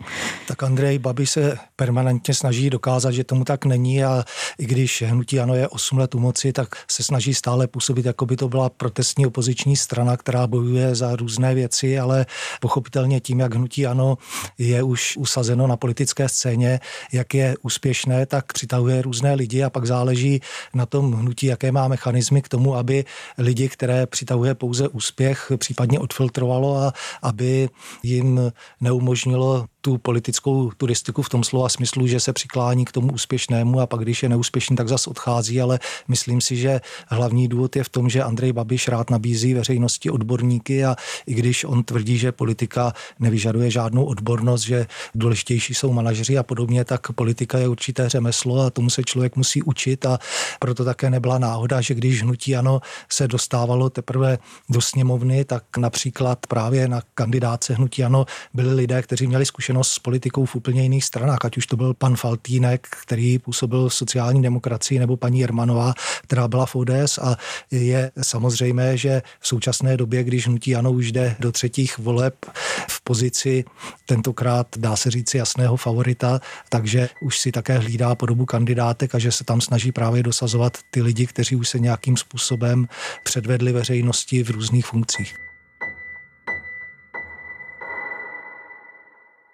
Tak 0.48 0.64
Andrej 0.64 1.00
Babi 1.00 1.28
se 1.28 1.58
permanentně 1.76 2.34
snaží 2.34 2.70
dokázat, 2.70 3.12
že 3.12 3.24
tomu 3.24 3.44
tak 3.44 3.66
není 3.66 4.04
a 4.04 4.24
i 4.60 4.66
když 4.66 5.04
hnutí 5.08 5.40
ano 5.40 5.56
je 5.56 5.68
8 5.68 5.98
let 5.98 6.16
u 6.16 6.20
moci, 6.20 6.54
tak 6.54 6.76
se 6.92 7.04
snaží 7.04 7.34
stále 7.34 7.68
působit, 7.68 8.06
jako 8.06 8.26
by 8.26 8.38
to 8.38 8.50
byla 8.50 8.70
protestní 8.70 9.26
opoziční 9.26 9.76
strana, 9.76 10.18
která 10.18 10.48
bojuje 10.48 10.96
za 10.96 11.16
různé 11.16 11.56
věci, 11.56 12.00
ale 12.00 12.26
pochopitelně 12.62 13.20
tím, 13.20 13.40
jak 13.40 13.54
hnutí 13.54 13.88
ano 13.88 14.18
je 14.58 14.84
už 14.84 15.18
usazeno 15.18 15.68
na 15.68 15.78
politické 15.78 16.30
scéně, 16.30 16.80
jak 17.12 17.34
je 17.34 17.56
úspěšné, 17.62 18.26
tak 18.26 18.54
přitahuje 18.54 19.02
různé 19.02 19.34
lidi 19.34 19.64
a 19.64 19.70
pak 19.74 19.86
záleží 19.86 20.42
na 20.74 20.86
tom 20.86 21.14
hnutí, 21.14 21.48
jaké 21.48 21.72
má 21.72 21.88
mechanismy 21.88 22.42
k 22.42 22.50
tomu, 22.50 22.76
aby 22.76 23.06
lidi, 23.38 23.70
které 23.70 24.06
přitahuje 24.06 24.56
pouze 24.56 24.88
úspěch, 24.88 25.52
případně 25.58 26.00
odfiltrovalo 26.00 26.78
a 26.78 26.94
aby 27.22 27.70
jim 28.04 28.52
neumožnilo 28.82 29.66
tu 29.86 29.98
politickou 29.98 30.72
turistiku 30.78 31.22
v 31.22 31.30
tom 31.30 31.44
slova 31.44 31.70
smyslu, 31.70 32.08
že 32.08 32.20
se 32.20 32.34
přiklání 32.34 32.86
k 32.86 32.92
tomu 32.92 33.14
úspěšnému 33.14 33.80
a 33.80 33.88
pak, 33.88 34.00
když 34.00 34.24
je 34.24 34.30
neúspěšný, 34.30 34.76
tak 34.76 34.88
zas 34.88 35.08
odchází, 35.08 35.62
ale 35.62 35.80
myslím 36.08 36.42
si, 36.42 36.56
že 36.56 36.82
hlavní 37.08 37.48
důvod 37.48 37.76
je 37.76 37.84
v 37.84 37.90
tom, 37.90 38.10
že 38.10 38.24
Andrej 38.24 38.54
Babiš 38.54 38.88
rád 38.88 39.10
nabízí 39.10 39.54
veřejnosti 39.54 40.10
odborníky 40.10 40.86
a 40.86 40.96
i 41.28 41.34
když 41.34 41.64
on 41.64 41.84
tvrdí, 41.84 42.18
že 42.18 42.32
politika 42.32 42.94
nevyžaduje 43.20 43.72
žádnou 43.72 44.06
odbornost, 44.06 44.62
že 44.62 44.86
důležitější 45.16 45.74
jsou 45.74 45.94
manažeři 45.94 46.38
a 46.38 46.44
podobně, 46.44 46.86
tak 46.86 47.12
politika 47.12 47.58
je 47.58 47.68
určité 47.68 48.10
řemeslo 48.10 48.62
a 48.62 48.70
tomu 48.70 48.90
se 48.90 49.04
člověk 49.04 49.36
musí 49.36 49.64
učit 49.64 50.06
a 50.06 50.20
proto 50.60 50.86
také 50.86 51.10
nebyla 51.10 51.38
náhoda, 51.38 51.82
že 51.82 51.94
když 51.94 52.24
hnutí 52.24 52.56
ano 52.56 52.82
se 53.10 53.28
dostávalo 53.28 53.90
teprve 53.90 54.38
do 54.70 54.82
sněmovny, 54.82 55.46
tak 55.46 55.78
například 55.78 56.48
právě 56.48 56.88
na 56.88 57.02
kandidáce 57.14 57.74
hnutí 57.74 58.04
ano 58.04 58.26
byli 58.54 58.74
lidé, 58.74 59.02
kteří 59.02 59.28
měli 59.28 59.46
zkušenost 59.46 59.73
s 59.82 60.00
politikou 60.00 60.46
v 60.46 60.56
úplně 60.56 60.84
jiných 60.84 61.06
stranách, 61.06 61.40
ať 61.46 61.58
už 61.58 61.68
to 61.68 61.78
byl 61.78 61.94
pan 61.94 62.16
Faltínek, 62.16 62.88
který 63.02 63.40
působil 63.40 63.90
v 63.90 63.94
sociální 63.94 64.42
demokracii, 64.42 65.00
nebo 65.00 65.18
paní 65.18 65.40
Jermanová, 65.40 65.94
která 66.24 66.48
byla 66.48 66.66
v 66.66 66.76
ODS 66.76 67.18
a 67.22 67.38
je 67.72 68.12
samozřejmé, 68.22 68.98
že 68.98 69.22
v 69.40 69.48
současné 69.48 69.98
době, 69.98 70.24
když 70.24 70.48
hnutí 70.48 70.76
ano 70.76 70.92
už 70.92 71.12
jde 71.12 71.36
do 71.40 71.52
třetích 71.52 71.98
voleb 71.98 72.46
v 72.90 73.02
pozici 73.02 73.64
tentokrát 74.06 74.68
dá 74.78 74.96
se 74.96 75.12
říci 75.12 75.38
jasného 75.38 75.78
favorita, 75.78 76.42
takže 76.70 77.10
už 77.22 77.40
si 77.40 77.52
také 77.52 77.78
hlídá 77.78 78.16
podobu 78.16 78.46
kandidátek 78.46 79.16
a 79.16 79.20
že 79.20 79.32
se 79.32 79.44
tam 79.44 79.62
snaží 79.62 79.92
právě 79.92 80.24
dosazovat 80.24 80.78
ty 80.92 81.02
lidi, 81.02 81.28
kteří 81.28 81.56
už 81.56 81.70
se 81.70 81.80
nějakým 81.80 82.18
způsobem 82.18 82.88
předvedli 83.24 83.72
veřejnosti 83.72 84.44
v 84.44 84.50
různých 84.50 84.86
funkcích. 84.86 85.53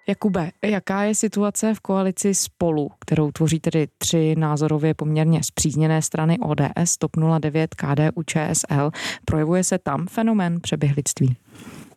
Jakube, 0.10 0.52
jaká 0.62 1.04
je 1.04 1.16
situace 1.16 1.74
v 1.74 1.80
koalici 1.80 2.34
Spolu, 2.34 2.92
kterou 3.00 3.32
tvoří 3.32 3.60
tedy 3.60 3.88
tři 3.98 4.36
názorově 4.38 4.94
poměrně 4.94 5.44
zpřízněné 5.44 6.02
strany 6.02 6.38
ODS, 6.40 6.98
TOP 6.98 7.12
09, 7.40 7.76
KDU, 7.76 8.24
ČSL? 8.26 8.92
Projevuje 9.26 9.64
se 9.64 9.78
tam 9.78 10.08
fenomén 10.08 10.62
přeběhlictví? 10.62 11.36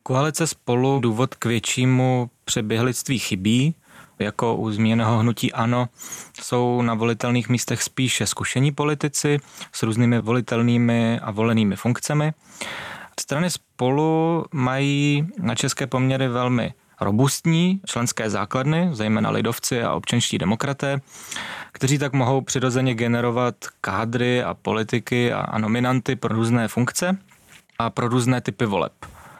Koalice 0.02 0.46
Spolu 0.46 1.00
důvod 1.00 1.34
k 1.34 1.44
většímu 1.44 2.30
přeběhlictví 2.44 3.18
chybí. 3.18 3.74
Jako 4.18 4.56
u 4.56 4.70
zmíněného 4.70 5.18
hnutí 5.18 5.52
ANO 5.52 5.88
jsou 6.40 6.82
na 6.82 6.94
volitelných 6.94 7.48
místech 7.48 7.82
spíše 7.82 8.26
zkušení 8.26 8.72
politici 8.72 9.38
s 9.72 9.82
různými 9.82 10.20
volitelnými 10.20 11.20
a 11.20 11.30
volenými 11.30 11.76
funkcemi. 11.76 12.32
Strany 13.20 13.50
spolu 13.50 14.44
mají 14.52 15.26
na 15.38 15.54
české 15.54 15.86
poměry 15.86 16.28
velmi 16.28 16.74
robustní 17.00 17.80
členské 17.86 18.30
základny, 18.30 18.88
zejména 18.92 19.30
lidovci 19.30 19.82
a 19.82 19.94
občanští 19.94 20.38
demokraté, 20.38 21.00
kteří 21.72 21.98
tak 21.98 22.12
mohou 22.12 22.40
přirozeně 22.40 22.94
generovat 22.94 23.54
kádry 23.80 24.42
a 24.42 24.54
politiky 24.54 25.32
a, 25.32 25.58
nominanty 25.58 26.16
pro 26.16 26.34
různé 26.34 26.68
funkce 26.68 27.18
a 27.78 27.90
pro 27.90 28.08
různé 28.08 28.40
typy 28.40 28.66
voleb. 28.66 28.92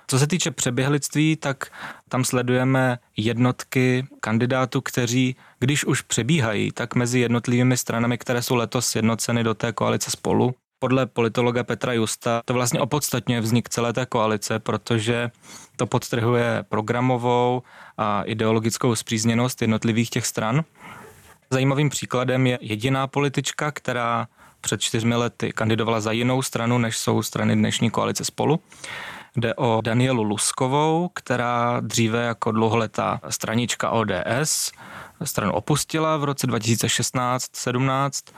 Co 0.07 0.19
se 0.19 0.27
týče 0.27 0.51
přeběhlictví, 0.51 1.37
tak 1.37 1.67
tam 2.09 2.25
sledujeme 2.25 2.99
jednotky 3.17 4.07
kandidátů, 4.21 4.81
kteří, 4.81 5.37
když 5.59 5.85
už 5.85 6.01
přebíhají, 6.01 6.73
tak 6.73 6.95
mezi 6.95 7.21
jednotlivými 7.21 7.77
stranami, 7.77 8.19
které 8.19 8.43
jsou 8.43 8.55
letos 8.55 8.97
jednoceny 8.97 9.45
do 9.45 9.55
té 9.55 9.73
koalice 9.73 10.11
spolu, 10.11 10.55
podle 10.83 11.07
politologa 11.07 11.65
Petra 11.65 11.93
Justa 11.93 12.43
to 12.45 12.55
vlastně 12.55 12.81
opodstatňuje 12.81 13.41
vznik 13.41 13.69
celé 13.69 13.93
té 13.93 14.07
koalice, 14.07 14.59
protože 14.59 15.31
to 15.77 15.87
podtrhuje 15.87 16.65
programovou 16.69 17.63
a 17.99 18.23
ideologickou 18.23 18.95
zpřízněnost 18.95 19.63
jednotlivých 19.63 20.11
těch 20.11 20.27
stran. 20.27 20.65
Zajímavým 21.51 21.91
příkladem 21.91 22.47
je 22.47 22.59
jediná 22.61 23.07
politička, 23.07 23.71
která 23.71 24.27
před 24.61 24.81
čtyřmi 24.81 25.15
lety 25.15 25.53
kandidovala 25.53 26.01
za 26.01 26.13
jinou 26.13 26.43
stranu, 26.43 26.79
než 26.79 26.99
jsou 26.99 27.23
strany 27.23 27.57
dnešní 27.57 27.91
koalice 27.91 28.25
spolu. 28.25 28.61
Jde 29.37 29.55
o 29.55 29.81
Danielu 29.85 30.23
Luskovou, 30.23 31.11
která 31.15 31.81
dříve 31.81 32.23
jako 32.23 32.53
dlouholetá 32.53 33.21
stranička 33.29 33.91
ODS 33.91 34.73
stranu 35.25 35.53
opustila 35.53 36.17
v 36.17 36.25
roce 36.25 36.47
2016-17 36.47 38.33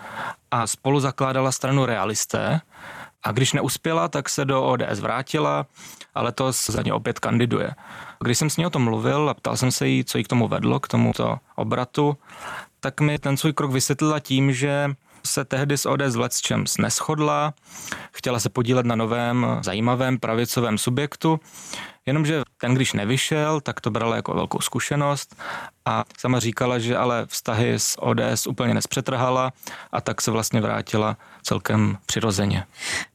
a 0.50 0.66
spolu 0.66 1.00
zakládala 1.00 1.52
stranu 1.52 1.86
Realisté. 1.86 2.60
A 3.22 3.32
když 3.32 3.52
neuspěla, 3.52 4.08
tak 4.08 4.28
se 4.28 4.44
do 4.44 4.64
ODS 4.64 5.00
vrátila 5.00 5.66
a 6.14 6.22
letos 6.22 6.70
za 6.70 6.82
ně 6.82 6.92
opět 6.92 7.18
kandiduje. 7.18 7.70
Když 8.24 8.38
jsem 8.38 8.50
s 8.50 8.56
ní 8.56 8.66
o 8.66 8.70
tom 8.70 8.84
mluvil 8.84 9.28
a 9.28 9.34
ptal 9.34 9.56
jsem 9.56 9.72
se 9.72 9.88
jí, 9.88 10.04
co 10.04 10.18
jí 10.18 10.24
k 10.24 10.28
tomu 10.28 10.48
vedlo, 10.48 10.80
k 10.80 10.88
tomuto 10.88 11.36
obratu, 11.56 12.16
tak 12.80 13.00
mi 13.00 13.18
ten 13.18 13.36
svůj 13.36 13.52
krok 13.52 13.70
vysvětlila 13.70 14.20
tím, 14.20 14.52
že 14.52 14.90
se 15.26 15.44
tehdy 15.44 15.78
s 15.78 15.88
ODS 15.88 16.16
v 16.16 16.78
neschodla, 16.78 17.54
chtěla 18.12 18.40
se 18.40 18.48
podílet 18.48 18.86
na 18.86 18.96
novém 18.96 19.46
zajímavém 19.60 20.18
pravicovém 20.18 20.78
subjektu, 20.78 21.40
jenomže 22.06 22.42
ten, 22.60 22.74
když 22.74 22.92
nevyšel, 22.92 23.60
tak 23.60 23.80
to 23.80 23.90
brala 23.90 24.16
jako 24.16 24.34
velkou 24.34 24.60
zkušenost 24.60 25.36
a 25.84 26.04
sama 26.18 26.40
říkala, 26.40 26.78
že 26.78 26.96
ale 26.96 27.26
vztahy 27.26 27.74
s 27.74 28.02
ODS 28.02 28.46
úplně 28.46 28.74
nespřetrhala 28.74 29.52
a 29.92 30.00
tak 30.00 30.20
se 30.20 30.30
vlastně 30.30 30.60
vrátila 30.60 31.16
celkem 31.42 31.96
přirozeně. 32.06 32.64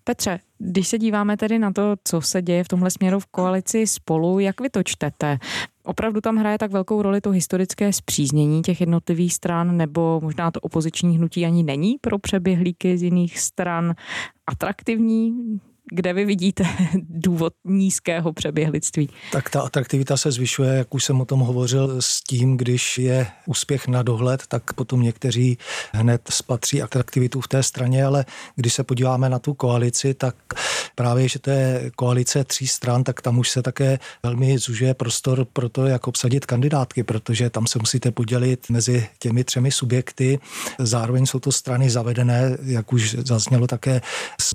Petře, 0.04 0.40
když 0.58 0.88
se 0.88 0.98
díváme 0.98 1.38
tedy 1.38 1.60
na 1.60 1.72
to, 1.72 1.96
co 2.04 2.22
se 2.22 2.42
děje 2.42 2.64
v 2.64 2.68
tomhle 2.68 2.92
směru 2.92 3.20
v 3.20 3.26
koalici 3.26 3.88
spolu, 3.88 4.40
jak 4.40 4.62
vy 4.62 4.70
to 4.70 4.84
čtete? 4.84 5.38
Opravdu 5.84 6.22
tam 6.22 6.38
hraje 6.38 6.58
tak 6.58 6.72
velkou 6.72 7.02
roli 7.02 7.22
to 7.22 7.32
historické 7.32 7.94
zpříznění 7.94 8.62
těch 8.62 8.80
jednotlivých 8.80 9.34
stran, 9.34 9.78
nebo 9.78 10.20
možná 10.24 10.52
to 10.52 10.60
opoziční 10.60 11.18
hnutí 11.18 11.46
ani 11.46 11.64
není 11.64 11.98
pro 12.02 12.20
přeběhlíky 12.20 12.98
z 12.98 13.04
jiných 13.04 13.40
stran 13.40 13.96
atraktivní? 14.48 15.60
Kde 15.92 16.14
vy 16.14 16.26
vidíte 16.26 16.64
důvod 17.10 17.54
nízkého 17.66 18.34
přeběhlictví? 18.34 19.10
Tak 19.32 19.50
ta 19.50 19.62
atraktivita 19.62 20.18
se 20.18 20.32
zvyšuje, 20.32 20.74
jak 20.74 20.94
už 20.96 21.04
jsem 21.04 21.22
o 21.22 21.26
tom 21.26 21.40
hovořil, 21.40 22.02
s 22.02 22.24
tím, 22.24 22.58
když 22.58 22.98
je 22.98 23.28
úspěch 23.46 23.88
na 23.88 24.04
dohled, 24.04 24.48
tak 24.48 24.74
potom 24.74 25.02
někteří 25.02 25.58
hned 25.94 26.22
spatří 26.30 26.82
atraktivitu 26.82 27.42
v 27.42 27.48
té 27.48 27.64
straně, 27.64 28.06
ale 28.06 28.26
když 28.56 28.74
se 28.74 28.84
podíváme 28.84 29.30
na 29.30 29.40
tu 29.40 29.54
koalici, 29.54 30.14
tak 30.14 30.36
právě, 30.96 31.30
že 31.30 31.40
to 31.40 31.50
je 31.50 31.92
koalice 31.96 32.44
tří 32.44 32.68
stran, 32.68 33.04
tak 33.04 33.22
tam 33.22 33.38
už 33.38 33.50
se 33.50 33.62
také 33.62 34.00
velmi 34.24 34.58
zužuje 34.58 34.94
prostor 34.94 35.46
pro 35.46 35.70
to, 35.70 35.86
jak 35.86 36.08
obsadit 36.08 36.46
kandidátky, 36.46 37.04
protože 37.04 37.50
tam 37.50 37.68
se 37.68 37.80
musíte 37.80 38.12
podělit 38.12 38.70
mezi 38.70 39.08
těmi 39.20 39.44
třemi 39.44 39.72
subjekty. 39.72 40.40
Zároveň 40.80 41.26
jsou 41.26 41.40
to 41.40 41.52
strany 41.52 41.90
zavedené, 41.90 42.58
jak 42.64 42.94
už 42.94 43.16
zaznělo 43.26 43.68
také 43.68 44.02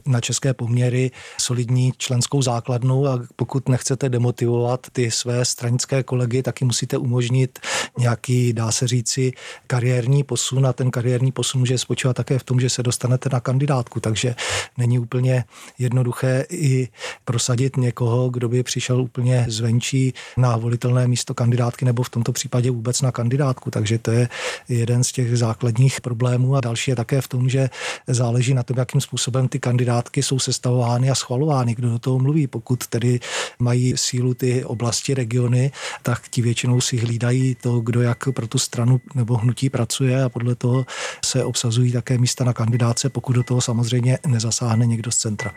na 0.07 0.21
české 0.21 0.55
poměry, 0.55 1.11
solidní 1.38 1.93
členskou 1.99 2.43
základnu 2.43 3.07
a 3.07 3.21
pokud 3.37 3.69
nechcete 3.69 4.09
demotivovat 4.09 4.87
ty 4.93 5.11
své 5.11 5.45
stranické 5.45 6.02
kolegy, 6.02 6.43
taky 6.43 6.64
musíte 6.64 6.99
umožnit 6.99 7.59
nějaký, 7.99 8.52
dá 8.52 8.73
se 8.73 8.87
říci, 8.87 9.33
kariérní 9.66 10.25
posun. 10.25 10.66
A 10.66 10.73
ten 10.73 10.90
kariérní 10.90 11.33
posun 11.33 11.61
může 11.61 11.78
spočívat 11.78 12.16
také 12.16 12.38
v 12.38 12.45
tom, 12.45 12.61
že 12.61 12.71
se 12.71 12.83
dostanete 12.83 13.28
na 13.33 13.40
kandidátku, 13.40 14.00
takže 14.00 14.35
není 14.78 14.99
úplně 14.99 15.45
jednoduché 15.78 16.47
i 16.50 16.88
prosadit 17.25 17.76
někoho, 17.76 18.31
kdo 18.31 18.49
by 18.49 18.62
přišel 18.62 19.00
úplně 19.00 19.47
zvenčí 19.49 20.14
na 20.37 20.57
volitelné 20.57 21.09
místo 21.09 21.35
kandidátky 21.35 21.85
nebo 21.85 22.02
v 22.02 22.11
tomto 22.11 22.33
případě 22.33 22.71
vůbec 22.71 23.02
na 23.02 23.12
kandidátku, 23.12 23.71
takže 23.71 23.99
to 23.99 24.11
je 24.11 24.28
jeden 24.69 25.04
z 25.04 25.12
těch 25.12 25.38
základních 25.38 26.00
problémů. 26.00 26.57
A 26.57 26.61
další 26.61 26.90
je 26.90 26.97
také 26.97 27.21
v 27.21 27.28
tom, 27.28 27.49
že 27.49 27.71
záleží 28.07 28.54
na 28.54 28.62
tom, 28.62 28.76
jakým 28.78 29.00
způsobem 29.00 29.49
ty 29.49 29.59
kandidátky 29.59 30.23
jsou 30.23 30.38
sestavovány 30.38 31.03
a 31.11 31.14
schvalovány, 31.14 31.75
kdo 31.75 31.90
do 31.90 31.99
toho 31.99 32.18
mluví. 32.18 32.46
Pokud 32.46 32.87
tedy 32.87 33.20
mají 33.58 33.96
sílu 33.96 34.34
ty 34.34 34.64
oblasti, 34.64 35.14
regiony, 35.14 35.70
tak 36.02 36.28
ti 36.28 36.42
většinou 36.42 36.80
si 36.80 36.96
hlídají 36.96 37.54
to, 37.54 37.80
kdo 37.80 38.02
jak 38.02 38.28
pro 38.34 38.46
tu 38.46 38.58
stranu 38.58 39.00
nebo 39.14 39.37
hnutí 39.37 39.70
pracuje 39.70 40.23
a 40.23 40.28
podle 40.28 40.54
toho 40.54 40.87
se 41.25 41.44
obsazují 41.44 41.92
také 41.92 42.18
místa 42.18 42.44
na 42.44 42.52
kandidáce, 42.52 43.11
pokud 43.11 43.32
do 43.32 43.42
toho 43.42 43.61
samozřejmě 43.61 44.18
nezasáhne 44.26 44.87
někdo 44.87 45.11
z 45.11 45.16
centra. 45.16 45.54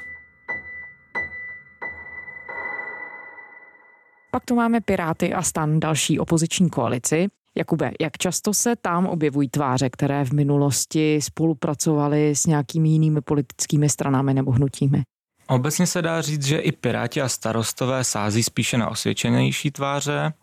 Pak 4.32 4.46
tu 4.46 4.56
máme 4.56 4.82
Piráty 4.82 5.34
a 5.34 5.42
stan 5.42 5.80
další 5.80 6.20
opoziční 6.20 6.70
koalici. 6.70 7.28
Jakube, 7.58 7.92
jak 8.02 8.18
často 8.18 8.54
se 8.54 8.76
tam 8.76 9.06
objevují 9.06 9.50
tváře, 9.50 9.90
které 9.90 10.26
v 10.26 10.32
minulosti 10.32 11.20
spolupracovaly 11.22 12.36
s 12.36 12.46
nějakými 12.46 12.90
jinými 12.90 13.22
politickými 13.22 13.90
stranami 13.90 14.34
nebo 14.34 14.52
hnutími? 14.52 15.04
Obecně 15.48 15.88
se 15.88 16.02
dá 16.02 16.22
říct, 16.22 16.46
že 16.46 16.58
i 16.58 16.72
Piráti 16.72 17.22
a 17.22 17.30
starostové 17.30 18.04
sází 18.04 18.44
spíše 18.44 18.78
na 18.78 18.90
osvědčenější 18.90 19.72
tváře. 19.72 20.34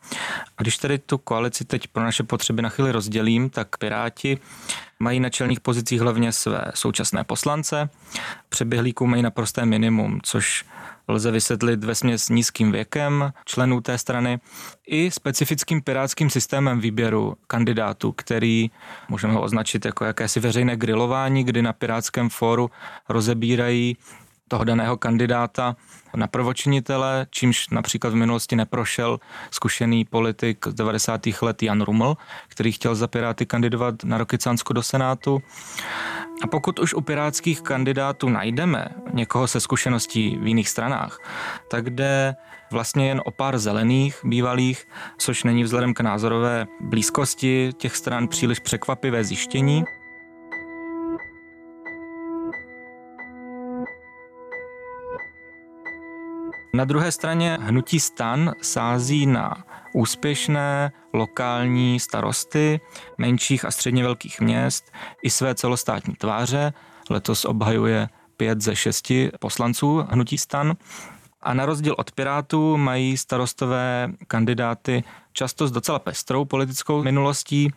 A 0.59 0.63
když 0.63 0.79
tedy 0.79 0.99
tu 0.99 1.19
koalici 1.19 1.65
teď 1.65 1.87
pro 1.87 2.03
naše 2.03 2.23
potřeby 2.23 2.63
na 2.63 2.69
chvíli 2.69 2.93
rozdělím, 2.93 3.51
tak 3.51 3.77
Piráti 3.77 4.39
mají 4.99 5.21
na 5.21 5.31
čelných 5.31 5.61
pozicích 5.61 6.01
hlavně 6.01 6.33
své 6.33 6.65
současné 6.75 7.25
poslance. 7.25 7.89
Přeběhlíků 8.49 9.07
mají 9.07 9.23
naprosté 9.23 9.67
minimum, 9.67 10.21
což 10.23 10.65
lze 11.09 11.31
vysvětlit 11.31 11.85
ve 11.85 11.95
směs 11.95 12.29
nízkým 12.29 12.73
věkem 12.73 13.33
členů 13.45 13.81
té 13.81 13.99
strany 13.99 14.41
i 14.87 15.11
specifickým 15.11 15.83
pirátským 15.83 16.31
systémem 16.31 16.81
výběru 16.81 17.37
kandidátů, 17.47 18.13
který 18.13 18.71
můžeme 19.09 19.33
ho 19.35 19.43
označit 19.43 19.85
jako 19.85 20.05
jakési 20.05 20.41
veřejné 20.41 20.77
grilování, 20.77 21.45
kdy 21.45 21.63
na 21.63 21.73
Pirátském 21.73 22.29
fóru 22.29 22.71
rozebírají 23.09 23.97
toho 24.49 24.65
daného 24.65 24.97
kandidáta 24.97 25.77
na 26.17 26.27
prvočinitele, 26.27 27.27
čímž 27.31 27.69
například 27.69 28.11
v 28.11 28.17
minulosti 28.17 28.57
neprošel 28.57 29.21
zkušený 29.51 30.05
politik 30.05 30.67
z 30.69 30.75
90. 30.75 31.21
let 31.43 31.63
Jan 31.63 31.83
Ruml, 31.83 32.17
který 32.49 32.73
chtěl 32.73 32.95
za 32.95 33.07
Piráty 33.07 33.47
kandidovat 33.47 34.05
na 34.05 34.19
Rokycansko 34.19 34.73
do 34.73 34.83
Senátu. 34.83 35.43
A 36.43 36.47
pokud 36.47 36.79
už 36.79 36.95
u 36.95 37.01
pirátských 37.01 37.61
kandidátů 37.61 38.29
najdeme 38.29 38.89
někoho 39.13 39.47
se 39.47 39.61
zkušeností 39.61 40.37
v 40.37 40.47
jiných 40.47 40.69
stranách, 40.69 41.19
tak 41.71 41.91
jde 41.91 42.35
vlastně 42.71 43.09
jen 43.09 43.23
o 43.25 43.31
pár 43.31 43.59
zelených 43.59 44.21
bývalých, 44.25 44.85
což 45.19 45.45
není 45.45 45.65
vzhledem 45.65 45.95
k 45.95 46.01
názorové 46.01 46.67
blízkosti 46.81 47.71
těch 47.77 47.97
stran 47.97 48.29
příliš 48.29 48.59
překvapivé 48.59 49.25
zjištění. 49.25 49.85
Na 56.75 56.85
druhé 56.85 57.13
straně 57.13 57.59
hnutí 57.61 58.01
stan 58.01 58.53
sází 58.63 59.27
na 59.27 59.65
úspěšné 59.93 60.93
lokální 61.13 62.01
starosty 62.01 62.81
menších 63.19 63.65
a 63.65 63.71
středně 63.71 64.03
velkých 64.03 64.41
měst 64.41 64.93
i 65.23 65.31
své 65.31 65.55
celostátní 65.55 66.15
tváře. 66.15 66.73
Letos 67.11 67.45
obhajuje 67.45 68.09
pět 68.37 68.61
ze 68.61 68.77
šesti 68.77 69.31
poslanců 69.41 70.05
hnutí 70.11 70.39
stan. 70.39 70.75
A 71.45 71.55
na 71.55 71.67
rozdíl 71.67 71.95
od 71.99 72.13
Pirátů 72.13 72.77
mají 72.77 73.17
starostové 73.17 74.13
kandidáty 74.29 75.05
často 75.33 75.69
s 75.69 75.73
docela 75.73 75.99
pestrou 75.99 76.45
politickou 76.45 77.03
minulostí. 77.03 77.73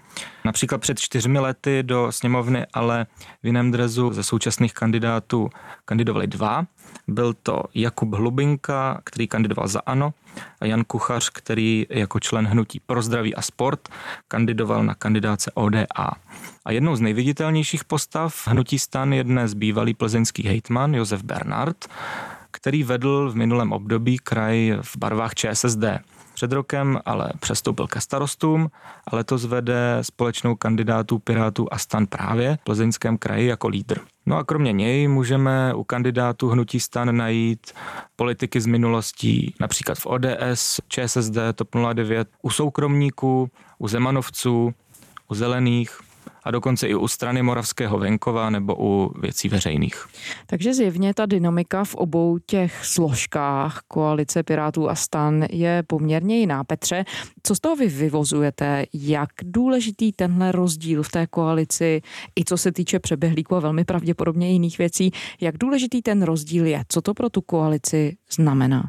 Například 0.45 0.77
před 0.77 0.99
čtyřmi 0.99 1.39
lety 1.39 1.83
do 1.83 2.11
sněmovny, 2.11 2.65
ale 2.73 3.05
v 3.43 3.47
jiném 3.47 3.71
drezu 3.71 4.13
ze 4.13 4.23
současných 4.23 4.73
kandidátů 4.73 5.49
kandidovali 5.85 6.27
dva. 6.27 6.65
Byl 7.07 7.33
to 7.33 7.63
Jakub 7.73 8.13
Hlubinka, 8.13 9.01
který 9.03 9.27
kandidoval 9.27 9.67
za 9.67 9.79
ANO, 9.85 10.13
a 10.61 10.65
Jan 10.65 10.83
Kuchař, 10.83 11.29
který 11.29 11.85
jako 11.89 12.19
člen 12.19 12.47
hnutí 12.47 12.79
pro 12.79 13.01
zdraví 13.01 13.35
a 13.35 13.41
sport 13.41 13.89
kandidoval 14.27 14.83
na 14.83 14.95
kandidáce 14.95 15.51
ODA. 15.51 16.11
A 16.65 16.71
jednou 16.71 16.95
z 16.95 17.01
nejviditelnějších 17.01 17.85
postav 17.85 18.47
hnutí 18.47 18.79
stan 18.79 19.13
je 19.13 19.23
dnes 19.23 19.53
bývalý 19.53 19.93
plzeňský 19.93 20.43
hejtman 20.47 20.95
Josef 20.95 21.23
Bernard, 21.23 21.85
který 22.57 22.83
vedl 22.83 23.31
v 23.31 23.35
minulém 23.35 23.71
období 23.71 24.17
kraj 24.17 24.77
v 24.81 24.97
barvách 24.97 25.33
ČSSD. 25.33 25.83
Před 26.33 26.51
rokem 26.51 26.99
ale 27.05 27.29
přestoupil 27.39 27.87
ke 27.87 28.01
starostům 28.01 28.71
a 29.11 29.15
letos 29.15 29.45
vede 29.45 29.97
společnou 30.01 30.55
kandidátu 30.55 31.19
Pirátů 31.19 31.67
a 31.71 31.77
stan 31.77 32.07
právě 32.07 32.57
v 32.61 32.63
Plzeňském 32.63 33.17
kraji 33.17 33.47
jako 33.47 33.67
lídr. 33.67 33.99
No 34.25 34.37
a 34.37 34.43
kromě 34.43 34.71
něj 34.71 35.07
můžeme 35.07 35.73
u 35.73 35.83
kandidátů 35.83 36.49
hnutí 36.49 36.79
stan 36.79 37.17
najít 37.17 37.71
politiky 38.15 38.61
z 38.61 38.65
minulostí, 38.65 39.55
například 39.59 39.97
v 39.97 40.05
ODS, 40.05 40.79
ČSSD, 40.87 41.37
TOP 41.55 41.69
09, 41.93 42.27
u 42.41 42.49
soukromníků, 42.49 43.49
u 43.77 43.87
Zemanovců, 43.87 44.73
u 45.27 45.35
Zelených, 45.35 45.99
a 46.47 46.51
dokonce 46.51 46.87
i 46.87 46.95
u 46.95 47.07
strany 47.07 47.43
Moravského 47.43 47.99
venkova 47.99 48.49
nebo 48.49 48.75
u 48.79 49.19
věcí 49.21 49.49
veřejných. 49.49 50.07
Takže 50.45 50.73
zjevně 50.73 51.13
ta 51.13 51.25
dynamika 51.25 51.83
v 51.83 51.95
obou 51.95 52.37
těch 52.45 52.85
složkách 52.85 53.81
koalice 53.87 54.43
Pirátů 54.43 54.89
a 54.89 54.95
stan 54.95 55.45
je 55.49 55.83
poměrně 55.87 56.39
jiná. 56.39 56.63
Petře, 56.63 57.05
co 57.43 57.55
z 57.55 57.59
toho 57.59 57.75
vy 57.75 57.87
vyvozujete? 57.87 58.85
Jak 58.93 59.29
důležitý 59.43 60.11
tenhle 60.11 60.51
rozdíl 60.51 61.03
v 61.03 61.09
té 61.09 61.27
koalici, 61.27 62.01
i 62.39 62.45
co 62.45 62.57
se 62.57 62.71
týče 62.71 62.99
přeběhlíků 62.99 63.55
a 63.55 63.59
velmi 63.59 63.85
pravděpodobně 63.85 64.51
jiných 64.51 64.77
věcí, 64.77 65.11
jak 65.41 65.57
důležitý 65.57 66.01
ten 66.01 66.23
rozdíl 66.23 66.65
je? 66.65 66.83
Co 66.87 67.01
to 67.01 67.13
pro 67.13 67.29
tu 67.29 67.41
koalici 67.41 68.17
znamená? 68.31 68.83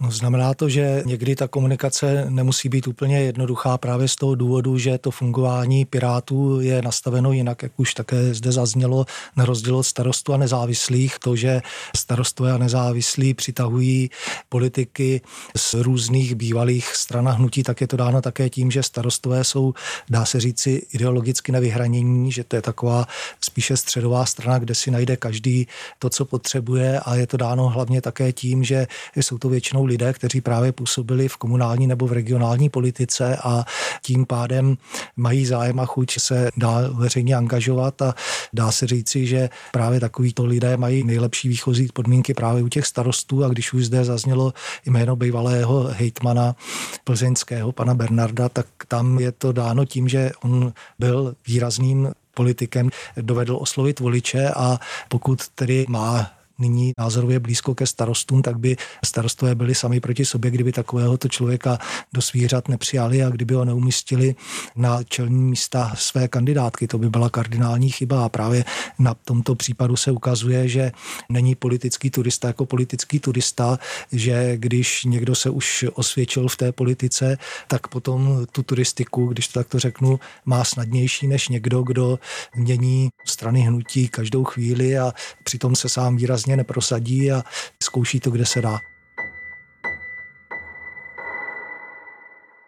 No, 0.00 0.10
znamená 0.10 0.54
to, 0.54 0.68
že 0.68 1.02
někdy 1.06 1.36
ta 1.36 1.48
komunikace 1.48 2.26
nemusí 2.28 2.68
být 2.68 2.86
úplně 2.86 3.20
jednoduchá 3.20 3.78
právě 3.78 4.08
z 4.08 4.16
toho 4.16 4.34
důvodu, 4.34 4.78
že 4.78 4.98
to 4.98 5.10
fungování 5.10 5.84
Pirátů 5.84 6.60
je 6.60 6.82
nastaveno 6.82 7.32
jinak, 7.32 7.62
jak 7.62 7.80
už 7.80 7.94
také 7.94 8.34
zde 8.34 8.52
zaznělo, 8.52 9.06
na 9.36 9.44
rozdíl 9.44 9.76
od 9.76 9.82
starostů 9.82 10.32
a 10.32 10.36
nezávislých. 10.36 11.18
To, 11.18 11.36
že 11.36 11.62
starostové 11.96 12.52
a 12.52 12.58
nezávislí 12.58 13.34
přitahují 13.34 14.10
politiky 14.48 15.20
z 15.56 15.74
různých 15.74 16.34
bývalých 16.34 16.96
stran 16.96 17.28
a 17.28 17.32
hnutí, 17.32 17.62
tak 17.62 17.80
je 17.80 17.86
to 17.86 17.96
dáno 17.96 18.22
také 18.22 18.50
tím, 18.50 18.70
že 18.70 18.82
starostové 18.82 19.44
jsou, 19.44 19.74
dá 20.10 20.24
se 20.24 20.40
říci, 20.40 20.82
ideologicky 20.92 21.52
nevyhranění, 21.52 22.32
že 22.32 22.44
to 22.44 22.56
je 22.56 22.62
taková 22.62 23.06
spíše 23.40 23.76
středová 23.76 24.26
strana, 24.26 24.58
kde 24.58 24.74
si 24.74 24.90
najde 24.90 25.16
každý 25.16 25.66
to, 25.98 26.10
co 26.10 26.24
potřebuje 26.24 27.00
a 27.00 27.14
je 27.14 27.26
to 27.26 27.36
dáno 27.36 27.68
hlavně 27.68 28.02
také 28.02 28.32
tím, 28.32 28.64
že 28.64 28.86
jsou 29.16 29.38
to 29.38 29.48
většinou 29.48 29.85
lidé, 29.86 30.12
kteří 30.12 30.40
právě 30.40 30.72
působili 30.72 31.28
v 31.28 31.36
komunální 31.36 31.86
nebo 31.86 32.06
v 32.06 32.12
regionální 32.12 32.68
politice 32.68 33.36
a 33.36 33.64
tím 34.02 34.26
pádem 34.26 34.76
mají 35.16 35.46
zájem 35.46 35.80
a 35.80 35.86
chuť 35.86 36.18
se 36.18 36.50
dál 36.56 36.94
veřejně 36.94 37.36
angažovat. 37.36 38.02
A 38.02 38.14
dá 38.52 38.72
se 38.72 38.86
říci, 38.86 39.26
že 39.26 39.48
právě 39.72 40.00
takovýto 40.00 40.44
lidé 40.44 40.76
mají 40.76 41.04
nejlepší 41.04 41.48
výchozí 41.48 41.88
podmínky 41.92 42.34
právě 42.34 42.62
u 42.62 42.68
těch 42.68 42.86
starostů. 42.86 43.44
A 43.44 43.48
když 43.48 43.72
už 43.72 43.86
zde 43.86 44.04
zaznělo 44.04 44.52
jméno 44.86 45.16
bývalého 45.16 45.88
hejtmana 45.92 46.56
plzeňského, 47.04 47.72
pana 47.72 47.94
Bernarda, 47.94 48.48
tak 48.48 48.66
tam 48.88 49.18
je 49.18 49.32
to 49.32 49.52
dáno 49.52 49.84
tím, 49.84 50.08
že 50.08 50.30
on 50.42 50.72
byl 50.98 51.34
výrazným 51.46 52.12
politikem, 52.34 52.90
dovedl 53.20 53.56
oslovit 53.60 54.00
voliče 54.00 54.50
a 54.56 54.78
pokud 55.08 55.48
tedy 55.48 55.86
má 55.88 56.35
nyní 56.58 56.92
názorově 56.98 57.40
blízko 57.40 57.74
ke 57.74 57.86
starostům, 57.86 58.42
tak 58.42 58.58
by 58.58 58.76
starostové 59.04 59.54
byli 59.54 59.74
sami 59.74 60.00
proti 60.00 60.24
sobě, 60.24 60.50
kdyby 60.50 60.72
takovéhoto 60.72 61.28
člověka 61.28 61.78
do 62.14 62.22
svířat 62.22 62.68
nepřijali 62.68 63.22
a 63.24 63.30
kdyby 63.30 63.54
ho 63.54 63.64
neumístili 63.64 64.34
na 64.76 65.02
čelní 65.02 65.44
místa 65.44 65.92
své 65.96 66.28
kandidátky. 66.28 66.86
To 66.86 66.98
by 66.98 67.10
byla 67.10 67.30
kardinální 67.30 67.90
chyba 67.90 68.24
a 68.24 68.28
právě 68.28 68.64
na 68.98 69.14
tomto 69.14 69.54
případu 69.54 69.96
se 69.96 70.10
ukazuje, 70.10 70.68
že 70.68 70.92
není 71.28 71.54
politický 71.54 72.10
turista 72.10 72.48
jako 72.48 72.66
politický 72.66 73.20
turista, 73.20 73.78
že 74.12 74.56
když 74.56 75.04
někdo 75.04 75.34
se 75.34 75.50
už 75.50 75.84
osvědčil 75.92 76.48
v 76.48 76.56
té 76.56 76.72
politice, 76.72 77.38
tak 77.68 77.88
potom 77.88 78.46
tu 78.52 78.62
turistiku, 78.62 79.26
když 79.26 79.48
to 79.48 79.60
takto 79.60 79.78
řeknu, 79.78 80.20
má 80.44 80.64
snadnější 80.64 81.26
než 81.26 81.48
někdo, 81.48 81.82
kdo 81.82 82.18
mění 82.56 83.08
strany 83.26 83.60
hnutí 83.60 84.08
každou 84.08 84.44
chvíli 84.44 84.98
a 84.98 85.12
přitom 85.44 85.76
se 85.76 85.88
sám 85.88 86.16
výrazně 86.16 86.45
výrazně 86.46 86.56
neprosadí 86.56 87.32
a 87.32 87.42
zkouší 87.82 88.20
to, 88.20 88.30
kde 88.30 88.46
se 88.46 88.62
dá. 88.62 88.80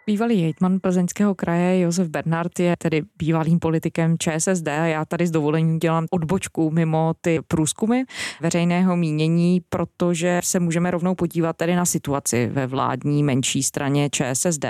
Bývalý 0.08 0.42
hejtman 0.42 0.80
plzeňského 0.80 1.34
kraje 1.34 1.80
Josef 1.80 2.08
Bernard 2.08 2.58
je 2.58 2.76
tedy 2.78 3.02
bývalým 3.18 3.58
politikem 3.58 4.18
ČSSD 4.18 4.68
a 4.68 4.86
já 4.86 5.04
tady 5.04 5.26
s 5.26 5.30
dovolením 5.30 5.78
dělám 5.78 6.06
odbočku 6.10 6.70
mimo 6.70 7.14
ty 7.20 7.38
průzkumy 7.48 8.02
veřejného 8.40 8.96
mínění, 8.96 9.60
protože 9.68 10.40
se 10.44 10.60
můžeme 10.60 10.90
rovnou 10.90 11.14
podívat 11.14 11.56
tedy 11.56 11.76
na 11.76 11.84
situaci 11.84 12.46
ve 12.46 12.66
vládní 12.66 13.22
menší 13.22 13.62
straně 13.62 14.10
ČSSD, 14.10 14.64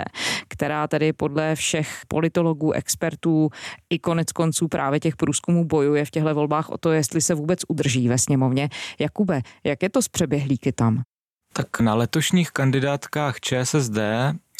která 0.48 0.88
tedy 0.88 1.12
podle 1.12 1.54
všech 1.54 2.00
politologů, 2.08 2.72
expertů 2.72 3.50
i 3.90 3.98
konec 3.98 4.32
konců 4.32 4.68
právě 4.68 5.00
těch 5.00 5.16
průzkumů 5.16 5.64
bojuje 5.64 6.04
v 6.04 6.10
těchto 6.10 6.34
volbách 6.34 6.68
o 6.68 6.78
to, 6.78 6.92
jestli 6.92 7.20
se 7.20 7.34
vůbec 7.34 7.60
udrží 7.68 8.08
ve 8.08 8.18
sněmovně. 8.18 8.68
Jakube, 8.98 9.40
jak 9.64 9.82
je 9.82 9.90
to 9.90 10.02
s 10.02 10.08
přeběhlíky 10.08 10.72
tam? 10.72 11.02
Tak 11.52 11.80
na 11.80 11.94
letošních 11.94 12.50
kandidátkách 12.50 13.40
ČSSD 13.40 13.98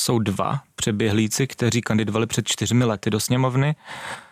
jsou 0.00 0.18
dva 0.18 0.60
přeběhlíci, 0.76 1.46
kteří 1.46 1.80
kandidovali 1.80 2.26
před 2.26 2.48
čtyřmi 2.48 2.84
lety 2.84 3.10
do 3.10 3.20
sněmovny 3.20 3.76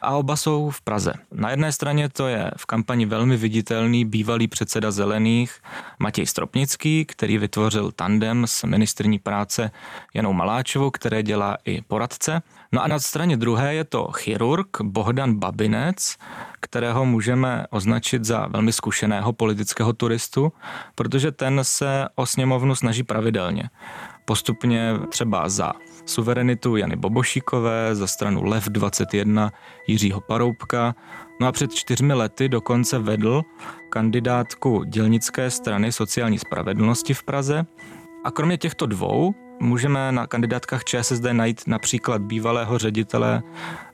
a 0.03 0.11
oba 0.11 0.37
jsou 0.37 0.71
v 0.71 0.81
Praze. 0.81 1.13
Na 1.33 1.51
jedné 1.51 1.73
straně 1.73 2.09
to 2.09 2.29
je 2.29 2.51
v 2.57 2.67
kampani 2.67 3.07
velmi 3.07 3.37
viditelný 3.37 4.05
bývalý 4.05 4.49
předseda 4.49 4.91
Zelených 4.91 5.55
Matěj 5.99 6.27
Stropnický, 6.27 7.05
který 7.05 7.39
vytvořil 7.39 7.93
tandem 7.93 8.47
s 8.47 8.65
ministrní 8.65 9.19
práce 9.19 9.71
Janou 10.15 10.33
Maláčovou, 10.33 10.91
které 10.91 11.23
dělá 11.23 11.57
i 11.65 11.83
poradce. 11.83 12.43
No 12.73 12.83
a 12.83 12.89
na 12.89 12.99
straně 12.99 13.37
druhé 13.37 13.75
je 13.75 13.85
to 13.85 14.13
chirurg 14.13 14.69
Bohdan 14.83 15.35
Babinec, 15.35 16.17
kterého 16.61 17.07
můžeme 17.07 17.65
označit 17.71 18.25
za 18.25 18.47
velmi 18.47 18.73
zkušeného 18.73 19.33
politického 19.33 19.93
turistu, 19.93 20.53
protože 20.95 21.33
ten 21.33 21.61
se 21.63 22.09
o 22.15 22.27
sněmovnu 22.27 22.75
snaží 22.75 23.03
pravidelně 23.03 23.71
postupně 24.27 24.93
třeba 25.09 25.49
za 25.49 25.73
suverenitu 26.05 26.77
Jany 26.77 26.97
Bobošíkové, 26.97 27.95
za 27.95 28.07
stranu 28.07 28.45
Lev 28.45 28.69
21 28.69 29.53
Jiřího 29.87 30.21
Paroubka, 30.21 30.95
no 31.41 31.47
a 31.47 31.53
před 31.53 31.75
čtyřmi 31.75 32.15
lety 32.15 32.49
dokonce 32.49 32.99
vedl 32.99 33.43
kandidátku 33.89 34.85
dělnické 34.85 35.51
strany 35.51 35.93
sociální 35.93 36.39
spravedlnosti 36.39 37.15
v 37.15 37.23
Praze. 37.23 37.67
A 38.25 38.31
kromě 38.31 38.59
těchto 38.59 38.87
dvou 38.87 39.35
můžeme 39.61 40.13
na 40.13 40.27
kandidátkách 40.27 40.85
ČSSD 40.85 41.25
najít 41.33 41.63
například 41.67 42.23
bývalého 42.23 42.79
ředitele 42.79 43.43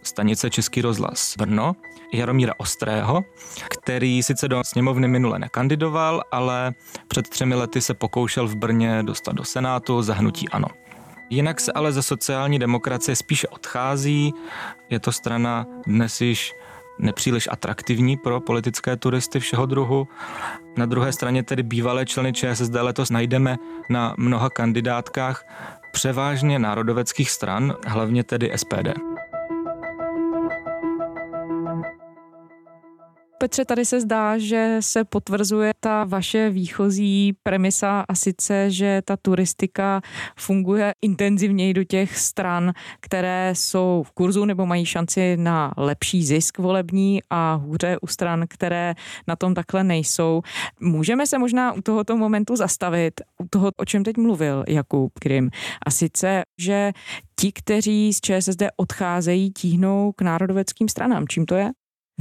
stanice 0.03 0.51
Český 0.51 0.83
rozhlas 0.83 1.35
Brno, 1.39 1.77
Jaromíra 2.13 2.55
Ostrého, 2.57 3.25
který 3.71 4.23
sice 4.23 4.49
do 4.49 4.65
sněmovny 4.65 5.09
minule 5.09 5.39
nekandidoval, 5.39 6.23
ale 6.33 6.73
před 7.09 7.29
třemi 7.29 7.55
lety 7.55 7.81
se 7.81 7.95
pokoušel 7.95 8.49
v 8.49 8.57
Brně 8.57 9.03
dostat 9.03 9.33
do 9.33 9.45
Senátu 9.45 10.03
za 10.03 10.15
hnutí 10.15 10.49
ANO. 10.49 10.69
Jinak 11.31 11.61
se 11.61 11.73
ale 11.73 11.93
ze 11.93 12.03
sociální 12.03 12.59
demokracie 12.59 13.17
spíše 13.17 13.49
odchází. 13.49 14.35
Je 14.91 15.01
to 15.01 15.13
strana 15.13 15.67
dnes 15.87 16.21
již 16.21 16.55
nepříliš 16.99 17.49
atraktivní 17.53 18.17
pro 18.17 18.41
politické 18.41 18.97
turisty 18.97 19.41
všeho 19.41 19.67
druhu. 19.67 20.09
Na 20.77 20.87
druhé 20.87 21.13
straně 21.13 21.43
tedy 21.43 21.63
bývalé 21.63 22.07
členy 22.07 22.33
ČSSD 22.33 22.75
letos 22.75 23.11
najdeme 23.11 23.57
na 23.89 24.15
mnoha 24.19 24.51
kandidátkách 24.51 25.45
převážně 25.93 26.59
národoveckých 26.59 27.31
stran, 27.31 27.75
hlavně 27.87 28.25
tedy 28.25 28.53
SPD. 28.57 29.12
Petře, 33.43 33.65
tady 33.65 33.85
se 33.85 34.01
zdá, 34.01 34.39
že 34.39 34.77
se 34.81 35.05
potvrzuje 35.05 35.73
ta 35.81 36.05
vaše 36.05 36.51
výchozí 36.51 37.33
premisa 37.43 38.05
a 38.09 38.15
sice, 38.15 38.71
že 38.71 39.03
ta 39.05 39.17
turistika 39.17 40.01
funguje 40.37 40.95
intenzivněji 41.03 41.75
do 41.75 41.85
těch 41.85 42.19
stran, 42.19 42.73
které 43.01 43.53
jsou 43.57 44.03
v 44.07 44.13
kurzu 44.13 44.45
nebo 44.45 44.67
mají 44.67 44.87
šanci 44.87 45.37
na 45.37 45.73
lepší 45.77 46.25
zisk 46.25 46.59
volební 46.59 47.21
a 47.31 47.55
hůře 47.55 47.97
u 48.03 48.07
stran, 48.07 48.45
které 48.49 48.95
na 49.27 49.37
tom 49.37 49.55
takhle 49.55 49.85
nejsou. 49.85 50.43
Můžeme 50.81 51.27
se 51.27 51.39
možná 51.39 51.73
u 51.73 51.81
tohoto 51.81 52.17
momentu 52.17 52.57
zastavit, 52.57 53.21
u 53.39 53.47
toho, 53.51 53.71
o 53.77 53.85
čem 53.85 54.05
teď 54.05 54.17
mluvil 54.17 54.65
Jakub 54.69 55.13
Krim. 55.19 55.51
A 55.87 55.91
sice, 55.91 56.43
že 56.59 56.93
ti, 57.41 57.53
kteří 57.53 58.13
z 58.13 58.21
ČSSD 58.21 58.63
odcházejí, 58.77 59.53
tíhnou 59.53 60.13
k 60.17 60.23
národoveckým 60.23 60.89
stranám. 60.89 61.29
Čím 61.29 61.47
to 61.47 61.55
je? 61.55 61.71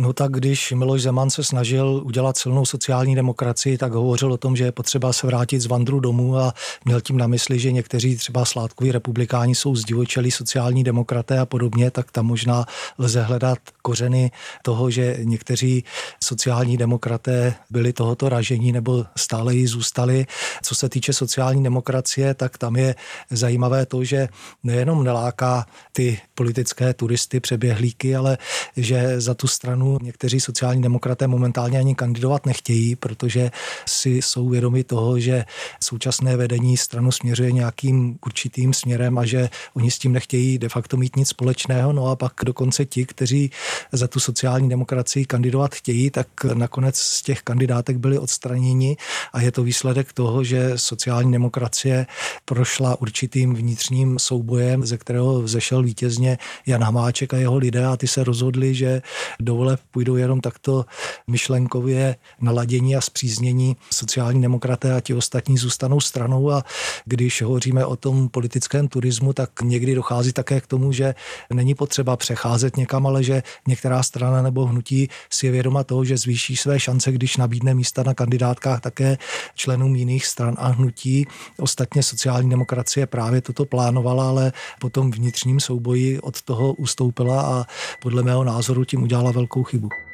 No 0.01 0.13
tak 0.13 0.31
když 0.31 0.71
Miloš 0.71 1.01
Zeman 1.01 1.29
se 1.29 1.43
snažil 1.43 2.01
udělat 2.05 2.37
silnou 2.37 2.65
sociální 2.65 3.15
demokracii, 3.15 3.77
tak 3.77 3.93
hovořil 3.93 4.33
o 4.33 4.37
tom, 4.37 4.55
že 4.55 4.63
je 4.63 4.71
potřeba 4.71 5.13
se 5.13 5.27
vrátit 5.27 5.59
z 5.61 5.65
vandru 5.65 5.99
domů 5.99 6.37
a 6.37 6.53
měl 6.85 7.01
tím 7.01 7.17
na 7.17 7.27
mysli, 7.27 7.59
že 7.59 7.71
někteří 7.71 8.15
třeba 8.15 8.45
sládkoví 8.45 8.91
republikáni 8.91 9.55
jsou 9.55 9.75
zdivočelí 9.75 10.31
sociální 10.31 10.83
demokraté 10.83 11.39
a 11.39 11.45
podobně, 11.45 11.91
tak 11.91 12.11
tam 12.11 12.25
možná 12.25 12.65
lze 12.97 13.21
hledat 13.21 13.57
kořeny 13.81 14.31
toho, 14.63 14.91
že 14.91 15.17
někteří 15.23 15.83
sociální 16.23 16.77
demokraté 16.77 17.53
byli 17.69 17.93
tohoto 17.93 18.29
ražení 18.29 18.71
nebo 18.71 19.05
stále 19.15 19.55
jí 19.55 19.67
zůstali. 19.67 20.25
Co 20.63 20.75
se 20.75 20.89
týče 20.89 21.13
sociální 21.13 21.63
demokracie, 21.63 22.33
tak 22.33 22.57
tam 22.57 22.75
je 22.75 22.95
zajímavé 23.29 23.85
to, 23.85 24.03
že 24.03 24.29
nejenom 24.63 25.03
neláká 25.03 25.65
ty 25.91 26.19
politické 26.35 26.93
turisty, 26.93 27.39
přeběhlíky, 27.39 28.15
ale 28.15 28.37
že 28.77 29.21
za 29.21 29.33
tu 29.33 29.47
stranu 29.47 29.90
někteří 30.01 30.39
sociální 30.39 30.81
demokraté 30.81 31.27
momentálně 31.27 31.79
ani 31.79 31.95
kandidovat 31.95 32.45
nechtějí, 32.45 32.95
protože 32.95 33.51
si 33.85 34.09
jsou 34.09 34.49
vědomi 34.49 34.83
toho, 34.83 35.19
že 35.19 35.45
současné 35.79 36.37
vedení 36.37 36.77
stranu 36.77 37.11
směřuje 37.11 37.51
nějakým 37.51 38.17
určitým 38.25 38.73
směrem 38.73 39.17
a 39.17 39.25
že 39.25 39.49
oni 39.73 39.91
s 39.91 39.99
tím 39.99 40.13
nechtějí 40.13 40.57
de 40.57 40.69
facto 40.69 40.97
mít 40.97 41.15
nic 41.15 41.27
společného. 41.27 41.93
No 41.93 42.07
a 42.07 42.15
pak 42.15 42.33
dokonce 42.45 42.85
ti, 42.85 43.05
kteří 43.05 43.51
za 43.91 44.07
tu 44.07 44.19
sociální 44.19 44.69
demokracii 44.69 45.25
kandidovat 45.25 45.75
chtějí, 45.75 46.09
tak 46.11 46.27
nakonec 46.53 46.97
z 46.97 47.21
těch 47.21 47.41
kandidátek 47.41 47.97
byli 47.97 48.19
odstraněni 48.19 48.97
a 49.33 49.41
je 49.41 49.51
to 49.51 49.63
výsledek 49.63 50.13
toho, 50.13 50.43
že 50.43 50.71
sociální 50.75 51.31
demokracie 51.31 52.05
prošla 52.45 53.01
určitým 53.01 53.55
vnitřním 53.55 54.19
soubojem, 54.19 54.85
ze 54.85 54.97
kterého 54.97 55.41
vzešel 55.41 55.83
vítězně 55.83 56.37
Jan 56.65 56.83
Hamáček 56.83 57.33
a 57.33 57.37
jeho 57.37 57.57
lidé 57.57 57.85
a 57.85 57.97
ty 57.97 58.07
se 58.07 58.23
rozhodli, 58.23 58.75
že 58.75 59.01
dovolí 59.39 59.70
voleb 59.71 59.79
půjdou 59.91 60.15
jenom 60.15 60.41
takto 60.41 60.85
myšlenkově 61.27 62.15
naladění 62.41 62.95
a 62.95 63.01
zpříznění 63.01 63.77
sociální 63.91 64.41
demokraté 64.41 64.93
a 64.93 64.99
ti 64.99 65.13
ostatní 65.13 65.57
zůstanou 65.57 65.99
stranou 65.99 66.51
a 66.51 66.63
když 67.05 67.41
hovoříme 67.41 67.85
o 67.85 67.95
tom 67.95 68.29
politickém 68.29 68.87
turismu, 68.87 69.33
tak 69.33 69.61
někdy 69.61 69.95
dochází 69.95 70.33
také 70.33 70.61
k 70.61 70.67
tomu, 70.67 70.91
že 70.91 71.15
není 71.53 71.75
potřeba 71.75 72.17
přecházet 72.17 72.77
někam, 72.77 73.07
ale 73.07 73.23
že 73.23 73.43
některá 73.67 74.03
strana 74.03 74.41
nebo 74.41 74.65
hnutí 74.65 75.09
si 75.29 75.45
je 75.45 75.51
vědoma 75.51 75.83
toho, 75.83 76.05
že 76.05 76.17
zvýší 76.17 76.57
své 76.57 76.79
šance, 76.79 77.11
když 77.11 77.37
nabídne 77.37 77.73
místa 77.73 78.03
na 78.03 78.13
kandidátkách 78.13 78.81
také 78.81 79.17
členům 79.55 79.95
jiných 79.95 80.25
stran 80.25 80.55
a 80.57 80.67
hnutí. 80.67 81.27
Ostatně 81.59 82.03
sociální 82.03 82.49
demokracie 82.49 83.07
právě 83.07 83.41
toto 83.41 83.65
plánovala, 83.65 84.29
ale 84.29 84.51
potom 84.79 85.11
vnitřním 85.11 85.59
souboji 85.59 86.19
od 86.19 86.41
toho 86.41 86.73
ustoupila 86.73 87.41
a 87.41 87.65
podle 88.01 88.23
mého 88.23 88.43
názoru 88.43 88.85
tím 88.85 89.03
udělala 89.03 89.31
velkou 89.31 89.60
velkou 89.63 90.10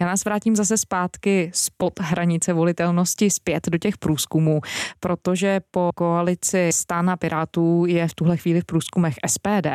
Já 0.00 0.06
nás 0.06 0.24
vrátím 0.24 0.56
zase 0.56 0.78
zpátky 0.78 1.50
spod 1.54 2.00
hranice 2.00 2.52
volitelnosti 2.52 3.30
zpět 3.30 3.68
do 3.68 3.78
těch 3.78 3.98
průzkumů, 3.98 4.60
protože 5.00 5.60
po 5.70 5.90
koalici 5.94 6.70
Stána 6.72 7.16
Pirátů 7.16 7.84
je 7.86 8.08
v 8.08 8.14
tuhle 8.14 8.36
chvíli 8.36 8.60
v 8.60 8.64
průzkumech 8.64 9.14
SPD. 9.26 9.66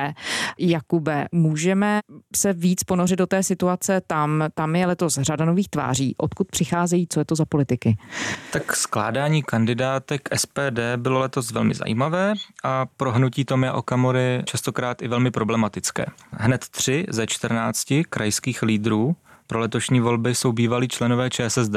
Jakube, 0.60 1.26
můžeme 1.32 2.00
se 2.36 2.54
víc 2.54 2.84
ponořit 2.84 3.16
do 3.16 3.28
té 3.28 3.44
situace 3.44 4.02
tam, 4.08 4.44
tam 4.54 4.76
je 4.76 4.86
letos 4.86 5.14
řada 5.22 5.46
nových 5.46 5.70
tváří. 5.70 6.16
Odkud 6.18 6.48
přicházejí, 6.48 7.08
co 7.10 7.20
je 7.20 7.26
to 7.26 7.36
za 7.36 7.46
politiky? 7.46 7.98
Tak 8.54 8.76
skládání 8.76 9.44
kandidátek 9.44 10.30
SPD 10.36 10.80
bylo 10.98 11.20
letos 11.20 11.52
velmi 11.52 11.74
zajímavé 11.74 12.34
a 12.64 12.86
pro 12.98 13.12
hnutí 13.12 13.46
Tomia 13.46 13.74
Okamory 13.74 14.42
častokrát 14.46 15.02
i 15.02 15.08
velmi 15.08 15.32
problematické. 15.32 16.06
Hned 16.32 16.70
tři 16.70 17.06
ze 17.10 17.28
14 17.28 17.94
krajských 18.10 18.64
lídrů 18.64 19.16
pro 19.54 19.60
letošní 19.60 20.00
volby 20.00 20.36
jsou 20.36 20.52
bývalí 20.52 20.88
členové 20.88 21.30
ČSSD. 21.30 21.76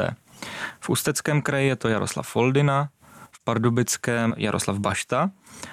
V 0.80 0.88
Ústeckém 0.88 1.42
kraji 1.42 1.68
je 1.68 1.76
to 1.76 1.88
Jaroslav 1.88 2.28
Foldina, 2.28 2.88
v 3.30 3.44
Pardubickém 3.44 4.34
Jaroslav 4.36 4.78
Bašta 4.78 5.30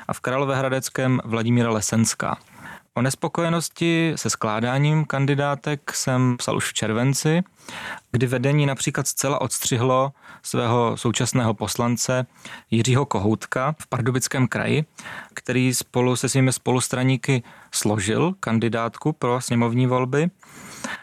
a 0.07 0.13
v 0.13 0.19
Královéhradeckém 0.19 1.21
Vladimíra 1.25 1.71
Lesenská. 1.71 2.37
O 2.93 3.01
nespokojenosti 3.01 4.13
se 4.15 4.29
skládáním 4.29 5.05
kandidátek 5.05 5.93
jsem 5.93 6.37
psal 6.37 6.57
už 6.57 6.69
v 6.69 6.73
červenci, 6.73 7.43
kdy 8.11 8.27
vedení 8.27 8.65
například 8.65 9.07
zcela 9.07 9.41
odstřihlo 9.41 10.11
svého 10.41 10.97
současného 10.97 11.53
poslance 11.53 12.25
Jiřího 12.71 13.05
Kohoutka 13.05 13.75
v 13.81 13.87
Pardubickém 13.87 14.47
kraji, 14.47 14.85
který 15.33 15.73
spolu 15.73 16.15
se 16.15 16.29
svými 16.29 16.53
spolustraníky 16.53 17.43
složil 17.71 18.33
kandidátku 18.39 19.13
pro 19.13 19.41
sněmovní 19.41 19.87
volby 19.87 20.29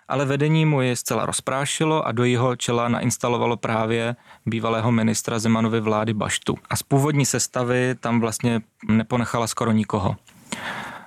ale 0.08 0.24
vedení 0.24 0.66
mu 0.66 0.80
je 0.80 0.96
zcela 0.96 1.26
rozprášilo 1.26 2.06
a 2.06 2.12
do 2.12 2.24
jeho 2.24 2.56
čela 2.56 2.88
nainstalovalo 2.88 3.56
právě 3.56 4.16
bývalého 4.46 4.92
ministra 4.92 5.38
Zemanovy 5.38 5.80
vlády 5.80 6.14
Baštu. 6.14 6.56
A 6.70 6.76
z 6.76 6.82
původní 6.82 7.26
sestavy 7.26 7.94
tam 8.00 8.20
vlastně 8.20 8.60
neponechala 8.88 9.46
skoro 9.46 9.72
nikoho. 9.72 10.16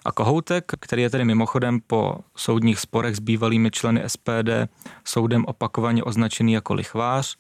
A 0.06 0.12
Kohoutek, 0.12 0.72
který 0.80 1.02
je 1.02 1.10
tedy 1.10 1.26
mimochodem 1.26 1.80
po 1.88 2.16
soudních 2.36 2.80
sporech 2.80 3.16
s 3.16 3.20
bývalými 3.20 3.72
členy 3.72 4.04
SPD 4.08 4.50
soudem 5.06 5.46
opakovaně 5.46 6.04
označený 6.04 6.54
jako 6.54 6.74
lichvář, 6.74 7.38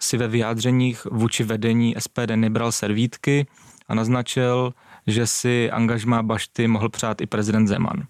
si 0.00 0.16
ve 0.16 0.28
vyjádřeních 0.28 1.04
vůči 1.04 1.44
vedení 1.44 1.94
SPD 1.98 2.30
nebral 2.34 2.72
servítky 2.72 3.46
a 3.88 3.94
naznačil, 3.94 4.74
že 5.06 5.26
si 5.26 5.70
angažmá 5.70 6.22
Bašty 6.22 6.68
mohl 6.68 6.88
přát 6.88 7.20
i 7.20 7.26
prezident 7.26 7.66
Zeman. 7.66 8.06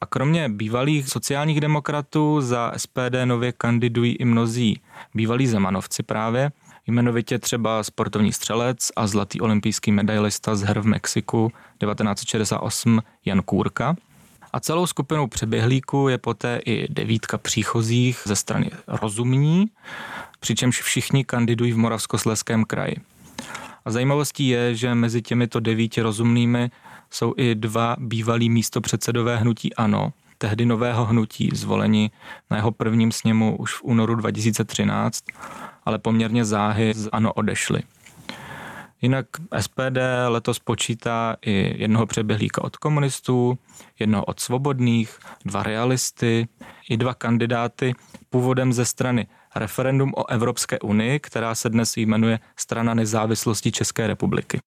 A 0.00 0.06
kromě 0.06 0.48
bývalých 0.48 1.08
sociálních 1.08 1.60
demokratů 1.60 2.40
za 2.40 2.72
SPD 2.76 3.24
nově 3.24 3.52
kandidují 3.52 4.16
i 4.16 4.24
mnozí 4.24 4.80
bývalí 5.14 5.46
zemanovci 5.46 6.02
právě, 6.02 6.52
jmenovitě 6.86 7.38
třeba 7.38 7.82
sportovní 7.82 8.32
střelec 8.32 8.88
a 8.96 9.06
zlatý 9.06 9.40
olympijský 9.40 9.92
medailista 9.92 10.56
z 10.56 10.62
her 10.62 10.80
v 10.80 10.86
Mexiku 10.86 11.52
1968 11.78 13.02
Jan 13.24 13.42
Kůrka. 13.42 13.96
A 14.52 14.60
celou 14.60 14.86
skupinou 14.86 15.26
přeběhlíků 15.26 16.08
je 16.08 16.18
poté 16.18 16.60
i 16.66 16.92
devítka 16.92 17.38
příchozích 17.38 18.22
ze 18.24 18.36
strany 18.36 18.70
rozumní, 18.86 19.66
přičemž 20.40 20.82
všichni 20.82 21.24
kandidují 21.24 21.72
v 21.72 21.78
Moravskosleském 21.78 22.64
kraji. 22.64 22.96
A 23.84 23.90
zajímavostí 23.90 24.48
je, 24.48 24.74
že 24.74 24.94
mezi 24.94 25.22
těmito 25.22 25.60
devíti 25.60 26.02
rozumnými 26.02 26.70
jsou 27.10 27.34
i 27.36 27.54
dva 27.54 27.96
bývalí 27.98 28.50
místopředsedové 28.50 29.36
hnutí 29.36 29.74
ANO, 29.74 30.12
tehdy 30.38 30.66
nového 30.66 31.04
hnutí, 31.04 31.50
zvoleni 31.52 32.10
na 32.50 32.56
jeho 32.56 32.72
prvním 32.72 33.12
sněmu 33.12 33.56
už 33.56 33.74
v 33.74 33.82
únoru 33.82 34.14
2013, 34.14 35.24
ale 35.84 35.98
poměrně 35.98 36.44
záhy 36.44 36.94
z 36.94 37.08
ANO 37.12 37.32
odešli. 37.32 37.82
Jinak 39.02 39.26
SPD 39.60 39.98
letos 40.28 40.58
počítá 40.58 41.36
i 41.42 41.82
jednoho 41.82 42.06
přeběhlíka 42.06 42.64
od 42.64 42.76
komunistů, 42.76 43.58
jednoho 43.98 44.24
od 44.24 44.40
svobodných, 44.40 45.18
dva 45.44 45.62
realisty, 45.62 46.48
i 46.90 46.96
dva 46.96 47.14
kandidáty 47.14 47.94
původem 48.30 48.72
ze 48.72 48.84
strany 48.84 49.26
referendum 49.56 50.12
o 50.16 50.30
Evropské 50.30 50.78
unii, 50.78 51.20
která 51.20 51.54
se 51.54 51.68
dnes 51.68 51.96
jmenuje 51.96 52.38
Strana 52.56 52.94
nezávislosti 52.94 53.72
České 53.72 54.06
republiky. 54.06 54.60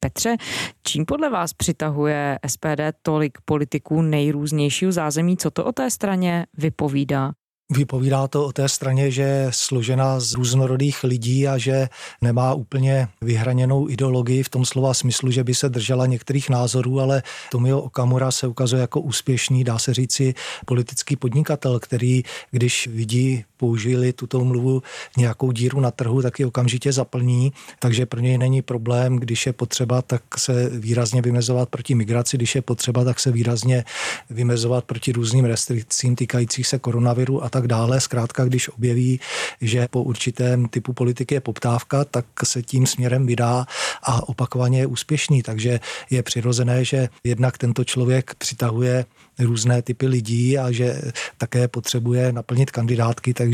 Petře, 0.00 0.36
čím 0.82 1.04
podle 1.04 1.30
vás 1.30 1.52
přitahuje 1.52 2.38
SPD 2.46 2.80
tolik 3.02 3.38
politiků 3.44 4.02
nejrůznějšího 4.02 4.92
zázemí? 4.92 5.36
Co 5.36 5.50
to 5.50 5.64
o 5.64 5.72
té 5.72 5.90
straně 5.90 6.46
vypovídá? 6.58 7.32
Vypovídá 7.72 8.28
to 8.28 8.46
o 8.46 8.52
té 8.52 8.68
straně, 8.68 9.10
že 9.10 9.22
je 9.22 9.46
složena 9.50 10.20
z 10.20 10.34
různorodých 10.34 11.04
lidí 11.04 11.48
a 11.48 11.58
že 11.58 11.88
nemá 12.22 12.54
úplně 12.54 13.08
vyhraněnou 13.20 13.88
ideologii 13.88 14.42
v 14.42 14.48
tom 14.48 14.64
slova 14.64 14.94
smyslu, 14.94 15.30
že 15.30 15.44
by 15.44 15.54
se 15.54 15.68
držela 15.68 16.06
některých 16.06 16.50
názorů, 16.50 17.00
ale 17.00 17.22
Tomio 17.50 17.78
Okamura 17.78 18.30
se 18.30 18.46
ukazuje 18.46 18.80
jako 18.80 19.00
úspěšný, 19.00 19.64
dá 19.64 19.78
se 19.78 19.94
říci, 19.94 20.34
politický 20.66 21.16
podnikatel, 21.16 21.80
který, 21.80 22.22
když 22.50 22.86
vidí 22.86 23.44
použili 23.60 24.12
tuto 24.12 24.44
mluvu 24.44 24.82
nějakou 25.16 25.52
díru 25.52 25.80
na 25.80 25.90
trhu, 25.90 26.22
tak 26.22 26.38
ji 26.38 26.44
okamžitě 26.44 26.92
zaplní, 26.92 27.52
takže 27.78 28.06
pro 28.06 28.20
něj 28.20 28.38
není 28.38 28.62
problém, 28.62 29.16
když 29.16 29.46
je 29.46 29.52
potřeba, 29.52 30.02
tak 30.02 30.22
se 30.38 30.70
výrazně 30.72 31.22
vymezovat 31.22 31.68
proti 31.68 31.94
migraci, 31.94 32.36
když 32.36 32.54
je 32.54 32.62
potřeba, 32.62 33.04
tak 33.04 33.20
se 33.20 33.32
výrazně 33.32 33.84
vymezovat 34.30 34.84
proti 34.84 35.12
různým 35.12 35.44
restrikcím 35.44 36.16
týkajících 36.16 36.66
se 36.66 36.78
koronaviru 36.78 37.44
a 37.44 37.48
tak 37.48 37.66
dále. 37.66 38.00
Zkrátka, 38.00 38.44
když 38.44 38.68
objeví, 38.68 39.20
že 39.60 39.88
po 39.90 40.02
určitém 40.02 40.68
typu 40.68 40.92
politiky 40.92 41.34
je 41.34 41.40
poptávka, 41.40 42.04
tak 42.04 42.26
se 42.44 42.62
tím 42.62 42.86
směrem 42.86 43.26
vydá 43.26 43.66
a 44.02 44.28
opakovaně 44.28 44.78
je 44.78 44.86
úspěšný. 44.86 45.42
Takže 45.42 45.80
je 46.10 46.22
přirozené, 46.22 46.84
že 46.84 47.08
jednak 47.24 47.58
tento 47.58 47.84
člověk 47.84 48.34
přitahuje 48.34 49.04
různé 49.38 49.82
typy 49.82 50.06
lidí 50.06 50.58
a 50.58 50.72
že 50.72 51.02
také 51.38 51.68
potřebuje 51.68 52.32
naplnit 52.32 52.70
kandidátky, 52.70 53.34
takže 53.34 53.49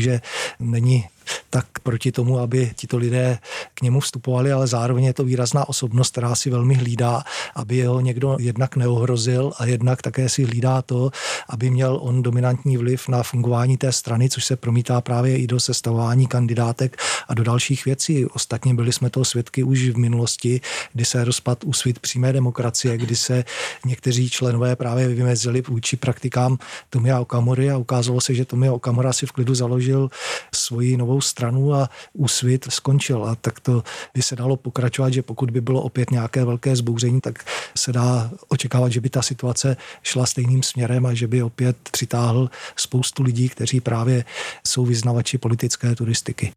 není 0.59 1.07
tak 1.49 1.65
proti 1.83 2.11
tomu, 2.11 2.39
aby 2.39 2.71
tito 2.75 2.97
lidé 2.97 3.39
k 3.73 3.81
němu 3.81 3.99
vstupovali, 3.99 4.51
ale 4.51 4.67
zároveň 4.67 5.03
je 5.03 5.13
to 5.13 5.23
výrazná 5.23 5.69
osobnost, 5.69 6.11
která 6.11 6.35
si 6.35 6.49
velmi 6.49 6.73
hlídá, 6.75 7.23
aby 7.55 7.75
jeho 7.75 7.99
někdo 7.99 8.37
jednak 8.39 8.75
neohrozil 8.75 9.51
a 9.57 9.65
jednak 9.65 10.01
také 10.01 10.29
si 10.29 10.43
hlídá 10.43 10.81
to, 10.81 11.11
aby 11.49 11.69
měl 11.69 11.99
on 12.01 12.23
dominantní 12.23 12.77
vliv 12.77 13.07
na 13.07 13.23
fungování 13.23 13.77
té 13.77 13.91
strany, 13.91 14.29
což 14.29 14.45
se 14.45 14.55
promítá 14.55 15.01
právě 15.01 15.37
i 15.37 15.47
do 15.47 15.59
sestavování 15.59 16.27
kandidátek 16.27 16.97
a 17.27 17.33
do 17.33 17.43
dalších 17.43 17.85
věcí. 17.85 18.25
Ostatně 18.25 18.73
byli 18.73 18.93
jsme 18.93 19.09
toho 19.09 19.25
svědky 19.25 19.63
už 19.63 19.89
v 19.89 19.97
minulosti, 19.97 20.61
kdy 20.93 21.05
se 21.05 21.23
rozpad 21.23 21.63
úsvit 21.63 21.99
přímé 21.99 22.33
demokracie, 22.33 22.97
kdy 22.97 23.15
se 23.15 23.43
někteří 23.85 24.29
členové 24.29 24.75
právě 24.75 25.07
vymezili 25.07 25.61
vůči 25.61 25.97
praktikám 25.97 26.57
Tomia 26.89 27.19
Okamory 27.19 27.71
a 27.71 27.77
ukázalo 27.77 28.21
se, 28.21 28.33
že 28.33 28.45
Tomia 28.45 28.73
Okamora 28.73 29.13
si 29.13 29.25
v 29.25 29.31
klidu 29.31 29.55
založil 29.55 30.09
svoji 30.55 30.97
novou 30.97 31.16
stranu 31.21 31.73
a 31.73 31.89
úsvit 32.13 32.65
skončil. 32.69 33.25
A 33.25 33.35
tak 33.35 33.59
to 33.59 33.83
by 34.13 34.21
se 34.21 34.35
dalo 34.35 34.57
pokračovat, 34.57 35.13
že 35.13 35.21
pokud 35.21 35.51
by 35.51 35.61
bylo 35.61 35.81
opět 35.81 36.11
nějaké 36.11 36.45
velké 36.45 36.75
zbouření, 36.75 37.21
tak 37.21 37.45
se 37.77 37.93
dá 37.93 38.31
očekávat, 38.47 38.91
že 38.91 39.01
by 39.01 39.09
ta 39.09 39.21
situace 39.21 39.77
šla 40.03 40.25
stejným 40.25 40.63
směrem 40.63 41.05
a 41.05 41.13
že 41.13 41.27
by 41.27 41.43
opět 41.43 41.77
přitáhl 41.91 42.49
spoustu 42.75 43.23
lidí, 43.23 43.49
kteří 43.49 43.81
právě 43.81 44.25
jsou 44.67 44.85
vyznavači 44.85 45.37
politické 45.37 45.95
turistiky. 45.95 46.51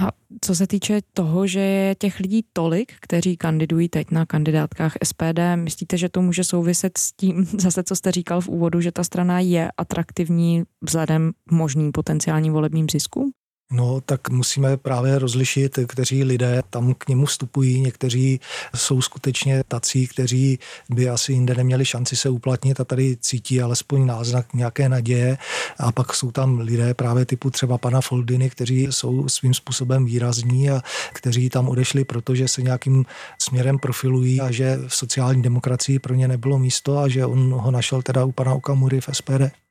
A 0.00 0.08
co 0.40 0.54
se 0.54 0.66
týče 0.66 1.00
toho, 1.12 1.46
že 1.46 1.60
je 1.60 1.94
těch 1.94 2.20
lidí 2.20 2.44
tolik, 2.52 2.92
kteří 3.00 3.36
kandidují 3.36 3.88
teď 3.88 4.10
na 4.10 4.26
kandidátkách 4.26 4.92
SPD, 5.04 5.38
myslíte, 5.54 5.96
že 5.96 6.08
to 6.08 6.22
může 6.22 6.44
souviset 6.44 6.98
s 6.98 7.12
tím, 7.12 7.44
zase 7.58 7.82
co 7.82 7.96
jste 7.96 8.12
říkal 8.12 8.40
v 8.40 8.48
úvodu, 8.48 8.80
že 8.80 8.92
ta 8.92 9.04
strana 9.04 9.40
je 9.40 9.70
atraktivní 9.76 10.62
vzhledem 10.82 11.32
možným 11.50 11.92
potenciálním 11.92 12.52
volebním 12.52 12.86
ziskům? 12.90 13.32
No, 13.72 14.00
tak 14.00 14.28
musíme 14.30 14.76
právě 14.76 15.18
rozlišit, 15.18 15.78
kteří 15.86 16.24
lidé 16.24 16.62
tam 16.70 16.94
k 16.94 17.08
němu 17.08 17.26
vstupují. 17.26 17.80
Někteří 17.80 18.40
jsou 18.74 19.02
skutečně 19.02 19.64
tací, 19.68 20.06
kteří 20.06 20.58
by 20.90 21.08
asi 21.08 21.32
jinde 21.32 21.54
neměli 21.54 21.84
šanci 21.84 22.16
se 22.16 22.28
uplatnit 22.28 22.80
a 22.80 22.84
tady 22.84 23.16
cítí 23.20 23.62
alespoň 23.62 24.06
náznak 24.06 24.54
nějaké 24.54 24.88
naděje. 24.88 25.38
A 25.78 25.92
pak 25.92 26.14
jsou 26.14 26.30
tam 26.30 26.58
lidé 26.58 26.94
právě 26.94 27.24
typu 27.24 27.50
třeba 27.50 27.78
pana 27.78 28.00
Foldiny, 28.00 28.50
kteří 28.50 28.86
jsou 28.90 29.28
svým 29.28 29.54
způsobem 29.54 30.04
výrazní 30.04 30.70
a 30.70 30.80
kteří 31.12 31.50
tam 31.50 31.68
odešli, 31.68 32.04
protože 32.04 32.48
se 32.48 32.62
nějakým 32.62 33.04
směrem 33.38 33.78
profilují 33.78 34.40
a 34.40 34.50
že 34.50 34.78
v 34.88 34.94
sociální 34.94 35.42
demokracii 35.42 35.98
pro 35.98 36.14
ně 36.14 36.28
nebylo 36.28 36.58
místo 36.58 36.98
a 36.98 37.08
že 37.08 37.26
on 37.26 37.52
ho 37.52 37.70
našel 37.70 38.02
teda 38.02 38.24
u 38.24 38.32
pana 38.32 38.54
Okamury 38.54 39.00
v 39.00 39.08
SPD. 39.12 39.62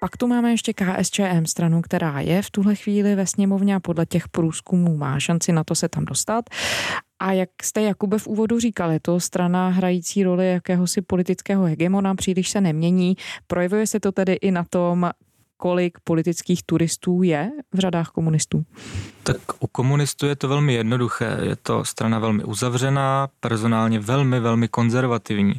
Pak 0.00 0.16
tu 0.16 0.26
máme 0.26 0.50
ještě 0.50 0.72
KSČM 0.72 1.46
stranu, 1.46 1.82
která 1.82 2.20
je 2.20 2.42
v 2.42 2.50
tuhle 2.50 2.74
chvíli 2.74 3.14
ve 3.14 3.26
sněmovně 3.26 3.74
a 3.74 3.80
podle 3.80 4.06
těch 4.06 4.28
průzkumů 4.28 4.96
má 4.96 5.20
šanci 5.20 5.52
na 5.52 5.64
to 5.64 5.74
se 5.74 5.88
tam 5.88 6.04
dostat. 6.04 6.44
A 7.18 7.32
jak 7.32 7.50
jste 7.62 7.82
Jakube 7.82 8.18
v 8.18 8.26
úvodu 8.26 8.60
říkal, 8.60 8.90
je 8.90 9.00
to 9.00 9.20
strana 9.20 9.68
hrající 9.68 10.22
roli 10.22 10.52
jakéhosi 10.52 11.02
politického 11.02 11.64
hegemona, 11.64 12.14
příliš 12.14 12.50
se 12.50 12.60
nemění. 12.60 13.16
Projevuje 13.46 13.86
se 13.86 14.00
to 14.00 14.12
tedy 14.12 14.32
i 14.32 14.50
na 14.50 14.64
tom, 14.70 15.10
kolik 15.56 15.98
politických 16.04 16.62
turistů 16.62 17.22
je 17.22 17.50
v 17.74 17.78
řadách 17.78 18.08
komunistů? 18.08 18.64
Tak 19.22 19.36
u 19.60 19.66
komunistů 19.66 20.26
je 20.26 20.36
to 20.36 20.48
velmi 20.48 20.74
jednoduché. 20.74 21.38
Je 21.42 21.56
to 21.56 21.84
strana 21.84 22.18
velmi 22.18 22.44
uzavřená, 22.44 23.28
personálně 23.40 24.00
velmi, 24.00 24.40
velmi 24.40 24.68
konzervativní, 24.68 25.54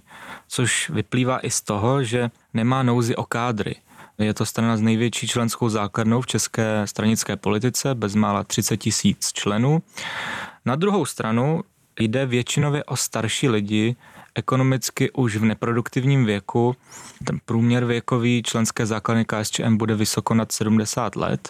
což 0.47 0.89
vyplývá 0.89 1.39
i 1.39 1.49
z 1.49 1.62
toho, 1.62 2.04
že 2.04 2.30
nemá 2.54 2.84
nouzy 2.84 3.15
o 3.15 3.23
kádry. 3.23 3.75
Je 4.19 4.34
to 4.34 4.45
strana 4.45 4.77
s 4.77 4.82
největší 4.82 5.27
členskou 5.27 5.69
základnou 5.69 6.21
v 6.21 6.27
české 6.27 6.88
stranické 6.88 7.36
politice, 7.36 7.95
bezmála 7.95 8.43
30 8.43 8.77
tisíc 8.77 9.34
členů. 9.34 9.82
Na 10.65 10.75
druhou 10.75 11.05
stranu 11.05 11.62
jde 11.99 12.25
většinově 12.25 12.84
o 12.84 12.95
starší 12.95 13.49
lidi, 13.49 13.95
ekonomicky 14.36 15.12
už 15.12 15.36
v 15.36 15.45
neproduktivním 15.45 16.25
věku. 16.25 16.75
Ten 17.23 17.39
průměr 17.45 17.86
věkový 17.86 18.43
členské 18.43 18.86
základny 18.86 19.25
KSČM 19.25 19.77
bude 19.77 19.95
vysoko 19.95 20.34
nad 20.34 20.51
70 20.51 21.15
let. 21.15 21.49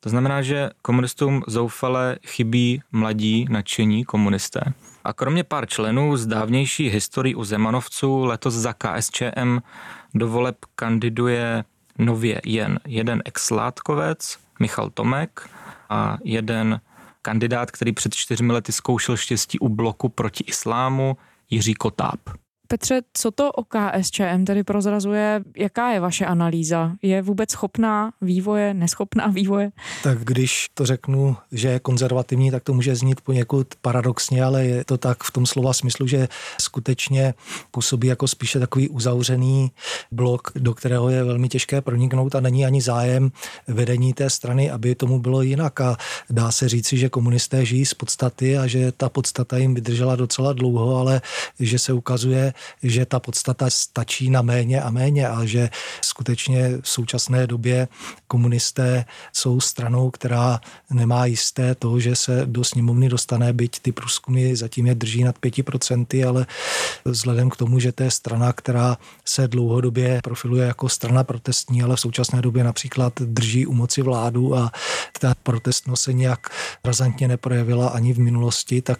To 0.00 0.08
znamená, 0.08 0.42
že 0.42 0.70
komunistům 0.82 1.42
zoufale 1.46 2.18
chybí 2.26 2.82
mladí 2.92 3.46
nadšení 3.50 4.04
komunisté. 4.04 4.60
A 5.04 5.12
kromě 5.12 5.44
pár 5.44 5.66
členů 5.66 6.16
z 6.16 6.26
dávnější 6.26 6.88
historii 6.88 7.34
u 7.34 7.44
Zemanovců 7.44 8.24
letos 8.24 8.54
za 8.54 8.72
KSČM 8.72 9.58
do 10.14 10.28
voleb 10.28 10.56
kandiduje 10.76 11.64
nově 12.04 12.40
jen 12.44 12.80
jeden 12.86 13.22
ex-látkovec, 13.24 14.38
Michal 14.60 14.90
Tomek, 14.90 15.50
a 15.88 16.18
jeden 16.24 16.80
kandidát, 17.22 17.70
který 17.70 17.92
před 17.92 18.14
čtyřmi 18.14 18.52
lety 18.52 18.72
zkoušel 18.72 19.16
štěstí 19.16 19.58
u 19.58 19.68
bloku 19.68 20.08
proti 20.08 20.44
islámu, 20.44 21.16
Jiří 21.50 21.74
Kotáb. 21.74 22.20
Petře, 22.72 23.00
co 23.12 23.30
to 23.30 23.52
o 23.52 23.64
KSČM 23.64 24.44
tedy 24.44 24.64
prozrazuje? 24.64 25.40
Jaká 25.56 25.90
je 25.90 26.00
vaše 26.00 26.26
analýza? 26.26 26.92
Je 27.02 27.22
vůbec 27.22 27.50
schopná 27.50 28.12
vývoje, 28.20 28.74
neschopná 28.74 29.26
vývoje? 29.26 29.70
Tak 30.02 30.18
když 30.18 30.68
to 30.74 30.86
řeknu, 30.86 31.36
že 31.52 31.68
je 31.68 31.78
konzervativní, 31.78 32.50
tak 32.50 32.62
to 32.62 32.74
může 32.74 32.96
znít 32.96 33.20
poněkud 33.20 33.66
paradoxně, 33.82 34.44
ale 34.44 34.64
je 34.64 34.84
to 34.84 34.98
tak 34.98 35.24
v 35.24 35.30
tom 35.30 35.46
slova 35.46 35.72
smyslu, 35.72 36.06
že 36.06 36.28
skutečně 36.60 37.34
působí 37.70 38.08
jako 38.08 38.28
spíše 38.28 38.58
takový 38.58 38.88
uzavřený 38.88 39.70
blok, 40.10 40.52
do 40.54 40.74
kterého 40.74 41.08
je 41.08 41.24
velmi 41.24 41.48
těžké 41.48 41.80
proniknout 41.80 42.34
a 42.34 42.40
není 42.40 42.66
ani 42.66 42.82
zájem 42.82 43.32
vedení 43.68 44.14
té 44.14 44.30
strany, 44.30 44.70
aby 44.70 44.94
tomu 44.94 45.18
bylo 45.18 45.42
jinak. 45.42 45.80
A 45.80 45.96
dá 46.30 46.52
se 46.52 46.68
říci, 46.68 46.96
že 46.96 47.08
komunisté 47.08 47.64
žijí 47.64 47.86
z 47.86 47.94
podstaty 47.94 48.58
a 48.58 48.66
že 48.66 48.92
ta 48.92 49.08
podstata 49.08 49.56
jim 49.56 49.74
vydržela 49.74 50.16
docela 50.16 50.52
dlouho, 50.52 50.96
ale 50.96 51.20
že 51.60 51.78
se 51.78 51.92
ukazuje, 51.92 52.52
že 52.82 53.06
ta 53.06 53.20
podstata 53.20 53.70
stačí 53.70 54.30
na 54.30 54.42
méně 54.42 54.82
a 54.82 54.90
méně 54.90 55.28
a 55.28 55.44
že 55.44 55.70
skutečně 56.00 56.78
v 56.80 56.88
současné 56.88 57.46
době 57.46 57.88
komunisté 58.28 59.04
jsou 59.32 59.60
stranou, 59.60 60.10
která 60.10 60.60
nemá 60.90 61.26
jisté 61.26 61.74
to, 61.74 62.00
že 62.00 62.16
se 62.16 62.42
do 62.44 62.64
sněmovny 62.64 63.08
dostane, 63.08 63.52
byť 63.52 63.80
ty 63.80 63.92
průzkumy 63.92 64.56
zatím 64.56 64.86
je 64.86 64.94
drží 64.94 65.24
nad 65.24 65.36
5%, 65.38 66.28
ale 66.28 66.46
vzhledem 67.04 67.50
k 67.50 67.56
tomu, 67.56 67.78
že 67.78 67.92
to 67.92 68.02
je 68.02 68.10
strana, 68.10 68.52
která 68.52 68.98
se 69.24 69.48
dlouhodobě 69.48 70.20
profiluje 70.24 70.66
jako 70.66 70.88
strana 70.88 71.24
protestní, 71.24 71.82
ale 71.82 71.96
v 71.96 72.00
současné 72.00 72.42
době 72.42 72.64
například 72.64 73.12
drží 73.20 73.66
u 73.66 73.72
moci 73.72 74.02
vládu 74.02 74.54
a 74.56 74.70
ta 75.20 75.34
protestnost 75.42 76.02
se 76.02 76.12
nějak 76.12 76.50
razantně 76.84 77.28
neprojevila 77.28 77.88
ani 77.88 78.12
v 78.12 78.18
minulosti, 78.18 78.82
tak 78.82 78.98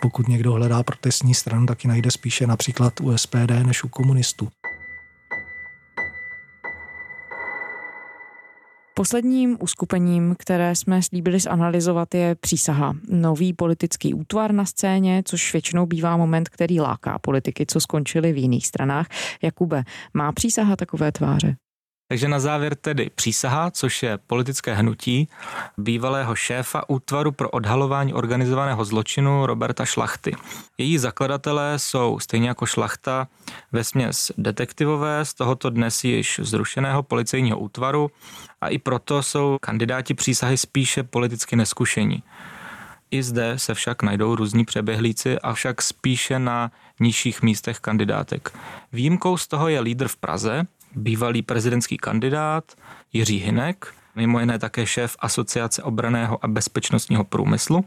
pokud 0.00 0.28
někdo 0.28 0.52
hledá 0.52 0.82
protestní 0.82 1.34
stranu, 1.34 1.66
tak 1.66 1.84
ji 1.84 1.88
najde 1.88 2.10
spíše 2.10 2.46
například 2.46 2.97
u 3.00 3.18
SPD 3.18 3.50
než 3.66 3.84
u 3.84 3.88
komunistů. 3.88 4.48
Posledním 8.98 9.56
uskupením, 9.60 10.36
které 10.38 10.74
jsme 10.74 11.02
slíbili 11.02 11.40
zanalizovat, 11.40 12.14
je 12.14 12.34
přísaha. 12.34 12.96
Nový 13.08 13.52
politický 13.52 14.14
útvar 14.14 14.52
na 14.52 14.64
scéně, 14.64 15.22
což 15.24 15.52
většinou 15.52 15.86
bývá 15.86 16.16
moment, 16.16 16.48
který 16.48 16.80
láká 16.80 17.18
politiky, 17.18 17.66
co 17.66 17.80
skončili 17.80 18.32
v 18.32 18.36
jiných 18.36 18.66
stranách. 18.66 19.06
Jakube, 19.42 19.82
má 20.14 20.32
přísaha 20.32 20.76
takové 20.76 21.12
tváře? 21.12 21.56
Takže 22.10 22.28
na 22.28 22.40
závěr 22.40 22.74
tedy 22.74 23.10
přísaha, 23.14 23.70
což 23.70 24.02
je 24.02 24.18
politické 24.26 24.74
hnutí 24.74 25.28
bývalého 25.78 26.34
šéfa 26.34 26.88
útvaru 26.88 27.32
pro 27.32 27.50
odhalování 27.50 28.14
organizovaného 28.14 28.84
zločinu 28.84 29.46
Roberta 29.46 29.84
Šlachty. 29.84 30.36
Její 30.78 30.98
zakladatelé 30.98 31.78
jsou 31.78 32.18
stejně 32.18 32.48
jako 32.48 32.66
Šlachta 32.66 33.28
ve 33.72 33.84
směs 33.84 34.32
detektivové 34.38 35.24
z 35.24 35.34
tohoto 35.34 35.70
dnes 35.70 36.04
již 36.04 36.40
zrušeného 36.42 37.02
policejního 37.02 37.58
útvaru 37.58 38.10
a 38.60 38.68
i 38.68 38.78
proto 38.78 39.22
jsou 39.22 39.56
kandidáti 39.60 40.14
přísahy 40.14 40.56
spíše 40.56 41.02
politicky 41.02 41.56
neskušení. 41.56 42.22
I 43.10 43.22
zde 43.22 43.54
se 43.56 43.74
však 43.74 44.02
najdou 44.02 44.34
různí 44.34 44.64
přeběhlíci, 44.64 45.38
avšak 45.38 45.82
spíše 45.82 46.38
na 46.38 46.70
nižších 47.00 47.42
místech 47.42 47.80
kandidátek. 47.80 48.58
Výjimkou 48.92 49.36
z 49.36 49.46
toho 49.46 49.68
je 49.68 49.80
lídr 49.80 50.08
v 50.08 50.16
Praze, 50.16 50.66
bývalý 50.94 51.42
prezidentský 51.42 51.96
kandidát 51.96 52.64
Jiří 53.12 53.36
Hinek, 53.36 53.94
mimo 54.14 54.40
jiné 54.40 54.58
také 54.58 54.86
šéf 54.86 55.16
Asociace 55.18 55.82
obraného 55.82 56.44
a 56.44 56.48
bezpečnostního 56.48 57.24
průmyslu, 57.24 57.84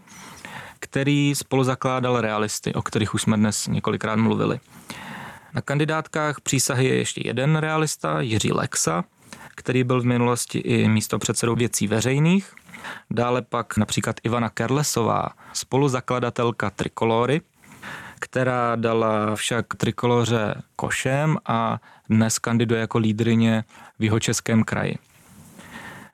který 0.80 1.36
spolu 1.36 1.64
zakládal 1.64 2.22
realisty, 2.22 2.74
o 2.74 2.82
kterých 2.82 3.14
už 3.14 3.22
jsme 3.22 3.38
dnes 3.38 3.68
několikrát 3.68 4.16
mluvili. 4.16 4.60
Na 5.54 5.62
kandidátkách 5.62 6.42
přísahy 6.42 6.86
je 6.86 6.96
ještě 6.96 7.22
jeden 7.26 7.56
realista, 7.56 8.22
Jiří 8.22 8.52
Lexa, 8.52 9.04
který 9.56 9.84
byl 9.84 10.02
v 10.02 10.06
minulosti 10.06 10.60
i 10.60 10.88
místo 10.88 11.20
předsedou 11.20 11.56
věcí 11.56 11.88
veřejných. 11.88 12.54
Dále 13.12 13.42
pak 13.42 13.78
například 13.78 14.16
Ivana 14.24 14.50
Kerlesová, 14.50 15.30
spoluzakladatelka 15.54 16.70
Trikolory, 16.70 17.42
která 18.20 18.76
dala 18.76 19.36
však 19.36 19.66
trikoloře 19.78 20.56
košem 20.76 21.38
a 21.46 21.80
dnes 22.12 22.40
kandiduje 22.40 22.82
jako 22.82 22.98
lídrině 22.98 23.64
v 24.00 24.04
jeho 24.04 24.20
českém 24.20 24.64
kraji. 24.64 24.96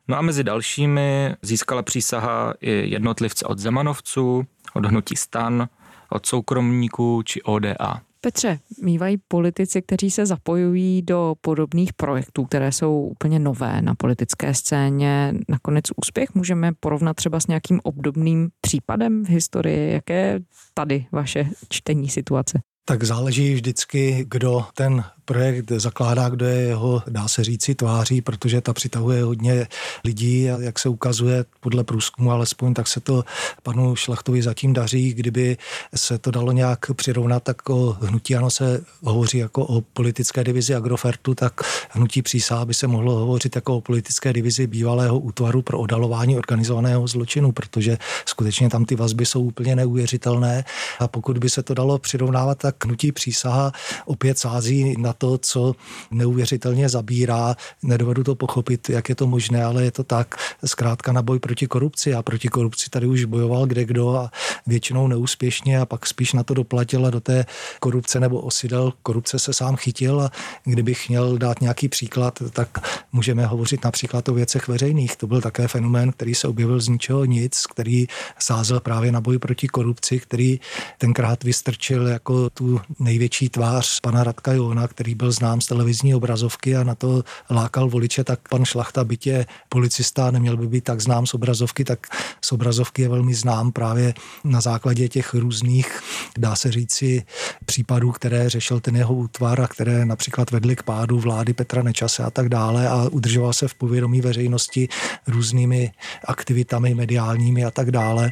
No 0.07 0.17
a 0.17 0.21
mezi 0.21 0.43
dalšími 0.43 1.36
získala 1.41 1.81
přísaha 1.81 2.53
i 2.62 2.71
jednotlivce 2.71 3.45
od 3.45 3.60
Zemanovců, 3.60 4.43
od 4.73 4.86
hnutí 4.86 5.15
stan, 5.15 5.67
od 6.10 6.25
soukromníků 6.25 7.21
či 7.25 7.41
ODA. 7.41 8.01
Petře, 8.21 8.60
mývají 8.81 9.17
politici, 9.27 9.81
kteří 9.81 10.12
se 10.12 10.25
zapojují 10.25 11.01
do 11.01 11.36
podobných 11.41 11.93
projektů, 11.93 12.45
které 12.45 12.71
jsou 12.71 13.01
úplně 13.01 13.39
nové 13.39 13.81
na 13.81 13.95
politické 13.95 14.53
scéně, 14.53 15.33
nakonec 15.49 15.83
úspěch? 15.95 16.36
Můžeme 16.36 16.71
porovnat 16.79 17.13
třeba 17.13 17.39
s 17.39 17.47
nějakým 17.47 17.79
obdobným 17.83 18.49
případem 18.62 19.25
v 19.25 19.29
historii? 19.29 19.93
Jaké 19.93 20.39
tady 20.73 21.05
vaše 21.12 21.49
čtení 21.69 22.10
situace? 22.10 22.60
Tak 22.89 23.04
záleží 23.04 23.54
vždycky, 23.54 24.26
kdo 24.30 24.65
ten 24.73 25.04
projekt 25.26 25.71
zakládá, 25.71 26.30
kdo 26.30 26.45
je 26.45 26.62
jeho, 26.62 27.04
dá 27.08 27.28
se 27.28 27.43
říci, 27.43 27.76
tváří, 27.76 28.21
protože 28.21 28.62
ta 28.62 28.73
přitahuje 28.73 29.23
hodně 29.23 29.67
lidí 30.04 30.50
a 30.50 30.58
jak 30.60 30.80
se 30.80 30.89
ukazuje 30.89 31.45
podle 31.60 31.84
průzkumu, 31.84 32.32
alespoň 32.32 32.73
tak 32.73 32.88
se 32.88 33.00
to 33.00 33.23
panu 33.63 33.95
Šlachtovi 33.95 34.41
zatím 34.41 34.73
daří. 34.73 35.13
Kdyby 35.13 35.58
se 35.95 36.17
to 36.17 36.32
dalo 36.32 36.52
nějak 36.52 36.91
přirovnat, 36.93 37.43
tak 37.43 37.69
o 37.69 37.97
hnutí 38.02 38.36
ano 38.36 38.50
se 38.50 38.84
hovoří 39.04 39.38
jako 39.38 39.65
o 39.65 39.82
politické 39.82 40.43
divizi 40.43 40.76
Agrofertu, 40.76 41.36
tak 41.36 41.62
hnutí 41.89 42.21
přísá 42.21 42.65
by 42.65 42.73
se 42.73 42.88
mohlo 42.88 43.15
hovořit 43.15 43.56
jako 43.56 43.78
o 43.78 43.82
politické 43.82 44.34
divizi 44.34 44.67
bývalého 44.67 45.19
útvaru 45.19 45.62
pro 45.62 45.80
odalování 45.80 46.38
organizovaného 46.38 47.08
zločinu, 47.08 47.52
protože 47.52 47.97
skutečně 48.26 48.69
tam 48.69 48.86
ty 48.86 48.95
vazby 48.95 49.26
jsou 49.26 49.43
úplně 49.43 49.76
neuvěřitelné 49.76 50.63
a 51.00 51.08
pokud 51.08 51.38
by 51.38 51.50
se 51.50 51.63
to 51.63 51.73
dalo 51.73 52.00
přirovnávat, 52.00 52.58
tak 52.58 52.76
hnutí 52.85 53.11
přísaha 53.11 53.71
opět 54.05 54.37
sází 54.39 54.95
na 54.97 55.13
to, 55.13 55.37
co 55.37 55.75
neuvěřitelně 56.11 56.89
zabírá. 56.89 57.55
Nedovedu 57.83 58.23
to 58.23 58.35
pochopit, 58.35 58.89
jak 58.89 59.09
je 59.09 59.15
to 59.15 59.27
možné, 59.27 59.63
ale 59.63 59.83
je 59.83 59.91
to 59.91 60.03
tak. 60.03 60.35
Zkrátka 60.65 61.11
na 61.11 61.21
boj 61.21 61.39
proti 61.39 61.67
korupci. 61.67 62.13
A 62.13 62.21
proti 62.23 62.47
korupci 62.47 62.89
tady 62.89 63.07
už 63.07 63.25
bojoval 63.25 63.65
kde 63.65 63.85
kdo 63.85 64.15
a 64.15 64.31
většinou 64.67 65.07
neúspěšně 65.07 65.79
a 65.79 65.85
pak 65.85 66.05
spíš 66.05 66.33
na 66.33 66.43
to 66.43 66.53
doplatil 66.53 67.05
a 67.05 67.09
do 67.09 67.19
té 67.19 67.45
korupce 67.79 68.19
nebo 68.19 68.41
osidel 68.41 68.93
korupce 69.03 69.39
se 69.39 69.53
sám 69.53 69.75
chytil 69.75 70.21
a 70.21 70.31
kdybych 70.63 71.09
měl 71.09 71.37
dát 71.37 71.61
nějaký 71.61 71.89
příklad, 71.89 72.39
tak 72.51 72.79
můžeme 73.11 73.45
hovořit 73.45 73.83
například 73.83 74.29
o 74.29 74.33
věcech 74.33 74.67
veřejných. 74.67 75.15
To 75.15 75.27
byl 75.27 75.41
také 75.41 75.67
fenomén, 75.67 76.11
který 76.11 76.35
se 76.35 76.47
objevil 76.47 76.79
z 76.79 76.87
ničeho 76.87 77.25
nic, 77.25 77.65
který 77.65 78.07
sázel 78.39 78.79
právě 78.79 79.11
na 79.11 79.21
boj 79.21 79.37
proti 79.37 79.67
korupci, 79.67 80.19
který 80.19 80.59
tenkrát 80.97 81.43
vystrčil 81.43 82.07
jako 82.07 82.49
tu 82.49 82.66
největší 82.99 83.49
tvář 83.49 83.99
pana 83.99 84.23
Radka 84.23 84.53
Jona, 84.53 84.88
který 84.88 85.15
byl 85.15 85.32
znám 85.32 85.62
z 85.62 85.65
televizní 85.65 86.15
obrazovky 86.15 86.75
a 86.75 86.84
na 86.84 86.95
to 86.95 87.23
lákal 87.49 87.89
voliče, 87.89 88.23
tak 88.23 88.39
pan 88.49 88.65
Šlachta, 88.65 89.03
bytě 89.03 89.45
policista, 89.69 90.32
neměl 90.32 90.58
by 90.58 90.67
být 90.67 90.84
tak 90.84 91.01
znám 91.01 91.25
z 91.25 91.34
obrazovky, 91.34 91.84
tak 91.84 92.08
z 92.41 92.51
obrazovky 92.51 93.01
je 93.01 93.10
velmi 93.10 93.34
znám 93.34 93.71
právě 93.71 94.13
na 94.43 94.62
základě 94.62 95.10
těch 95.10 95.34
různých, 95.34 95.99
dá 96.38 96.56
se 96.56 96.71
říci, 96.71 97.23
případů, 97.65 98.12
které 98.12 98.49
řešil 98.49 98.80
ten 98.80 98.95
jeho 98.95 99.13
útvar 99.15 99.62
a 99.62 99.67
které 99.67 100.06
například 100.06 100.51
vedly 100.51 100.75
k 100.75 100.84
pádu 100.84 101.19
vlády 101.19 101.53
Petra 101.53 101.84
Nečase 101.84 102.23
a 102.23 102.30
tak 102.30 102.49
dále 102.49 102.88
a 102.89 103.10
udržoval 103.12 103.53
se 103.53 103.67
v 103.67 103.73
povědomí 103.73 104.21
veřejnosti 104.21 104.88
různými 105.27 105.91
aktivitami 106.25 106.95
mediálními 106.95 107.65
a 107.65 107.71
tak 107.71 107.91
dále. 107.91 108.32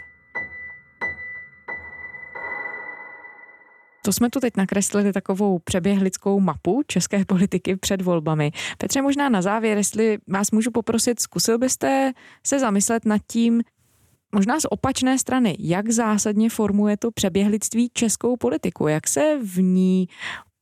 To 4.05 4.13
jsme 4.13 4.29
tu 4.29 4.39
teď 4.39 4.57
nakreslili 4.57 5.13
takovou 5.13 5.59
přeběhlickou 5.59 6.39
mapu 6.39 6.81
české 6.87 7.25
politiky 7.27 7.75
před 7.75 8.01
volbami. 8.01 8.51
Petře, 8.77 9.01
možná 9.01 9.29
na 9.29 9.41
závěr, 9.41 9.77
jestli 9.77 10.17
vás 10.27 10.51
můžu 10.51 10.71
poprosit, 10.71 11.19
zkusil 11.19 11.57
byste 11.57 12.11
se 12.43 12.59
zamyslet 12.59 13.05
nad 13.05 13.21
tím, 13.27 13.61
možná 14.35 14.59
z 14.59 14.65
opačné 14.69 15.17
strany, 15.17 15.57
jak 15.59 15.89
zásadně 15.89 16.49
formuje 16.49 16.97
to 16.97 17.11
přeběhlictví 17.11 17.89
českou 17.93 18.37
politiku, 18.37 18.87
jak 18.87 19.07
se 19.07 19.37
v 19.43 19.61
ní 19.61 20.07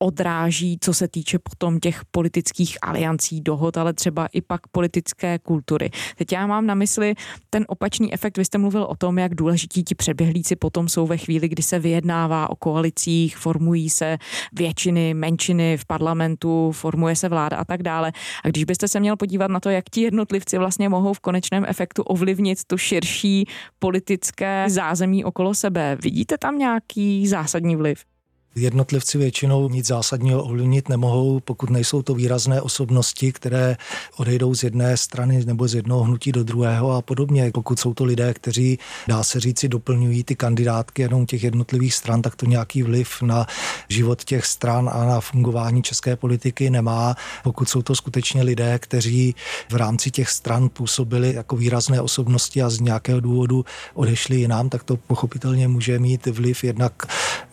odráží, 0.04 0.78
co 0.82 0.94
se 0.94 1.08
týče 1.08 1.40
potom 1.40 1.80
těch 1.80 2.02
politických 2.12 2.78
aliancí, 2.82 3.42
dohod, 3.42 3.78
ale 3.78 3.94
třeba 3.94 4.28
i 4.34 4.42
pak 4.42 4.68
politické 4.68 5.40
kultury. 5.40 5.90
Teď 6.16 6.32
já 6.32 6.48
mám 6.48 6.66
na 6.66 6.76
mysli 6.76 7.16
ten 7.50 7.66
opačný 7.68 8.14
efekt. 8.14 8.38
Vy 8.38 8.46
jste 8.46 8.58
mluvil 8.58 8.84
o 8.84 8.96
tom, 8.96 9.18
jak 9.18 9.36
důležití 9.36 9.84
ti 9.84 9.96
přeběhlíci 9.96 10.56
potom 10.56 10.90
jsou 10.90 11.08
ve 11.08 11.18
chvíli, 11.18 11.50
kdy 11.50 11.64
se 11.64 11.80
vyjednává 11.80 12.50
o 12.50 12.56
koalicích, 12.56 13.38
formují 13.38 13.90
se 13.90 14.18
většiny, 14.54 15.14
menšiny 15.14 15.78
v 15.78 15.86
parlamentu, 15.86 16.72
formuje 16.72 17.16
se 17.16 17.30
vláda 17.30 17.58
a 17.58 17.66
tak 17.66 17.84
dále. 17.84 18.12
A 18.44 18.48
když 18.48 18.64
byste 18.64 18.88
se 18.88 19.00
měl 19.00 19.16
podívat 19.16 19.52
na 19.52 19.60
to, 19.60 19.70
jak 19.70 19.86
ti 19.92 20.02
jednotlivci 20.02 20.58
vlastně 20.58 20.90
mohou 20.90 21.14
v 21.14 21.20
konečném 21.20 21.66
efektu 21.68 22.04
ovlivnit 22.04 22.64
tu 22.68 22.78
širší 22.78 23.46
politické 23.80 24.66
zázemí 24.68 25.24
okolo 25.26 25.54
sebe, 25.54 25.98
vidíte 26.04 26.38
tam 26.38 26.58
nějaký 26.58 27.28
zásadní 27.28 27.76
vliv? 27.76 28.13
Jednotlivci 28.56 29.18
většinou 29.18 29.70
nic 29.70 29.88
zásadního 29.88 30.44
ovlivnit 30.44 30.90
nemohou, 30.90 31.40
pokud 31.40 31.70
nejsou 31.70 32.02
to 32.02 32.14
výrazné 32.14 32.62
osobnosti, 32.62 33.32
které 33.32 33.78
odejdou 34.18 34.56
z 34.56 34.64
jedné 34.64 34.98
strany 34.98 35.46
nebo 35.46 35.68
z 35.68 35.76
jednoho 35.76 36.04
hnutí 36.04 36.32
do 36.32 36.44
druhého 36.44 36.92
a 36.92 37.02
podobně. 37.02 37.52
Pokud 37.54 37.80
jsou 37.80 37.94
to 37.94 38.04
lidé, 38.04 38.34
kteří, 38.34 38.80
dá 39.08 39.24
se 39.24 39.40
říci, 39.40 39.70
doplňují 39.70 40.24
ty 40.24 40.36
kandidátky 40.36 41.02
jenom 41.02 41.26
těch 41.26 41.44
jednotlivých 41.44 41.94
stran, 41.94 42.22
tak 42.22 42.36
to 42.36 42.46
nějaký 42.46 42.84
vliv 42.84 43.22
na 43.22 43.46
život 43.90 44.24
těch 44.24 44.46
stran 44.46 44.90
a 44.94 45.06
na 45.06 45.22
fungování 45.22 45.84
české 45.84 46.16
politiky 46.16 46.70
nemá. 46.70 47.16
Pokud 47.44 47.70
jsou 47.70 47.82
to 47.82 47.96
skutečně 47.96 48.44
lidé, 48.44 48.80
kteří 48.80 49.36
v 49.70 49.76
rámci 49.76 50.12
těch 50.12 50.30
stran 50.30 50.70
působili 50.70 51.34
jako 51.34 51.56
výrazné 51.56 52.02
osobnosti 52.02 52.62
a 52.62 52.70
z 52.70 52.80
nějakého 52.80 53.20
důvodu 53.20 53.66
odešli 53.94 54.36
jinam, 54.36 54.70
tak 54.70 54.84
to 54.84 54.98
pochopitelně 54.98 55.68
může 55.68 56.00
mít 56.00 56.26
vliv 56.26 56.64
jednak 56.64 56.94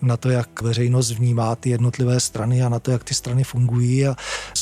na 0.02 0.16
to, 0.16 0.30
jak 0.30 0.62
veřejnost 0.90 1.11
vnímá 1.18 1.57
ty 1.57 1.70
jednotlivé 1.70 2.20
strany 2.20 2.62
a 2.62 2.68
na 2.68 2.79
to, 2.79 2.90
jak 2.90 3.05
ty 3.05 3.14
strany 3.14 3.44
fungují 3.44 4.07
a 4.07 4.16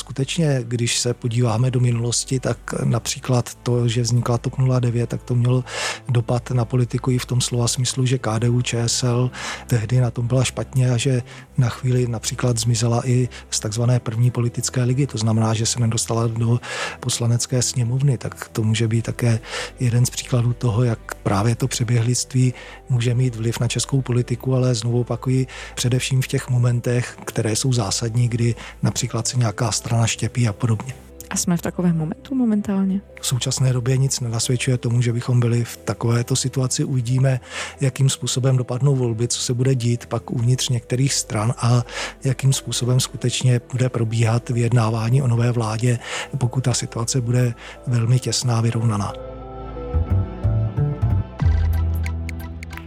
skutečně, 0.08 0.60
když 0.62 0.98
se 0.98 1.14
podíváme 1.14 1.70
do 1.70 1.80
minulosti, 1.80 2.40
tak 2.40 2.58
například 2.84 3.54
to, 3.54 3.88
že 3.88 4.02
vznikla 4.02 4.38
TOP 4.38 4.54
09, 4.80 5.08
tak 5.08 5.22
to 5.22 5.34
mělo 5.34 5.64
dopad 6.08 6.50
na 6.50 6.64
politiku 6.64 7.10
i 7.10 7.18
v 7.18 7.26
tom 7.26 7.40
slova 7.40 7.68
smyslu, 7.68 8.06
že 8.06 8.18
KDU, 8.18 8.62
ČSL 8.62 9.30
tehdy 9.66 10.00
na 10.00 10.10
tom 10.10 10.26
byla 10.26 10.44
špatně 10.44 10.90
a 10.90 10.96
že 10.96 11.22
na 11.58 11.68
chvíli 11.68 12.08
například 12.08 12.58
zmizela 12.58 13.08
i 13.08 13.28
z 13.50 13.60
takzvané 13.60 14.00
první 14.00 14.30
politické 14.30 14.82
ligy, 14.82 15.06
to 15.06 15.18
znamená, 15.18 15.54
že 15.54 15.66
se 15.66 15.80
nedostala 15.80 16.26
do 16.26 16.60
poslanecké 17.00 17.62
sněmovny, 17.62 18.18
tak 18.18 18.48
to 18.48 18.62
může 18.62 18.88
být 18.88 19.04
také 19.04 19.40
jeden 19.80 20.06
z 20.06 20.10
příkladů 20.10 20.52
toho, 20.52 20.84
jak 20.84 21.14
právě 21.14 21.54
to 21.54 21.68
přeběhlictví 21.68 22.54
může 22.88 23.14
mít 23.14 23.36
vliv 23.36 23.60
na 23.60 23.68
českou 23.68 24.02
politiku, 24.02 24.54
ale 24.54 24.74
znovu 24.74 25.00
opakuji, 25.00 25.46
především 25.74 26.22
v 26.22 26.26
těch 26.26 26.48
momentech, 26.48 27.18
které 27.24 27.56
jsou 27.56 27.72
zásadní, 27.72 28.28
kdy 28.28 28.54
například 28.82 29.28
se 29.28 29.36
nějaká 29.36 29.72
strana 29.72 29.97
štěpí 30.06 30.48
a 30.48 30.52
podobně. 30.52 30.94
A 31.30 31.36
jsme 31.36 31.56
v 31.56 31.62
takovém 31.62 31.96
momentu 31.96 32.34
momentálně? 32.34 33.00
V 33.20 33.26
současné 33.26 33.72
době 33.72 33.96
nic 33.96 34.20
nenasvědčuje 34.20 34.78
tomu, 34.78 35.02
že 35.02 35.12
bychom 35.12 35.40
byli 35.40 35.64
v 35.64 35.76
takovéto 35.76 36.36
situaci. 36.36 36.84
Uvidíme, 36.84 37.40
jakým 37.80 38.08
způsobem 38.08 38.56
dopadnou 38.56 38.96
volby, 38.96 39.28
co 39.28 39.40
se 39.40 39.54
bude 39.54 39.74
dít 39.74 40.06
pak 40.06 40.30
uvnitř 40.30 40.68
některých 40.68 41.14
stran 41.14 41.54
a 41.58 41.84
jakým 42.24 42.52
způsobem 42.52 43.00
skutečně 43.00 43.60
bude 43.72 43.88
probíhat 43.88 44.50
vyjednávání 44.50 45.22
o 45.22 45.28
nové 45.28 45.52
vládě, 45.52 45.98
pokud 46.38 46.60
ta 46.64 46.74
situace 46.74 47.20
bude 47.20 47.54
velmi 47.86 48.18
těsná, 48.18 48.60
vyrovnaná. 48.60 49.12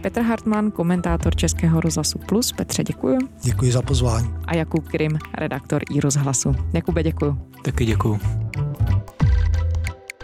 Petr 0.02 0.20
Hartmann, 0.20 0.70
komentátor 0.70 1.36
Českého 1.36 1.80
rozhlasu 1.80 2.18
Plus. 2.18 2.52
Petře, 2.52 2.84
děkuji. 2.84 3.18
Děkuji 3.42 3.72
za 3.72 3.82
pozvání. 3.82 4.34
A 4.44 4.56
Jakub 4.56 4.88
Krim, 4.88 5.18
redaktor 5.34 5.82
i 5.90 6.00
rozhlasu. 6.00 6.54
Jakube, 6.72 7.02
děkuji. 7.02 7.38
Taky 7.64 7.84
děkuji. 7.84 8.20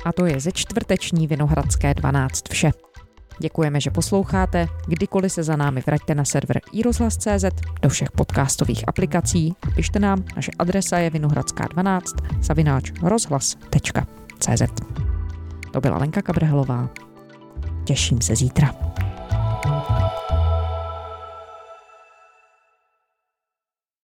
A 0.04 0.12
to 0.12 0.26
je 0.26 0.40
ze 0.40 0.52
čtvrteční 0.52 1.26
Vinohradské 1.26 1.94
12 1.94 2.48
vše. 2.48 2.70
Děkujeme, 3.40 3.80
že 3.80 3.90
posloucháte. 3.90 4.66
Kdykoliv 4.86 5.32
se 5.32 5.42
za 5.42 5.56
námi 5.56 5.82
vraťte 5.86 6.14
na 6.14 6.24
server 6.24 6.60
iRozhlas.cz, 6.72 7.44
do 7.82 7.88
všech 7.88 8.10
podcastových 8.10 8.88
aplikací 8.88 9.54
a 9.62 9.70
pište 9.70 9.98
nám. 9.98 10.24
Naše 10.36 10.50
adresa 10.58 10.98
je 10.98 11.10
vinohradská12 11.10 12.02
zavináč 12.40 12.92
rozhlas.cz. 13.02 14.62
To 15.72 15.80
byla 15.80 15.98
Lenka 15.98 16.22
Kabrhelová. 16.22 16.88
Těším 17.84 18.20
se 18.20 18.36
zítra. 18.36 18.74
thank 19.62 19.88
you 19.90 20.07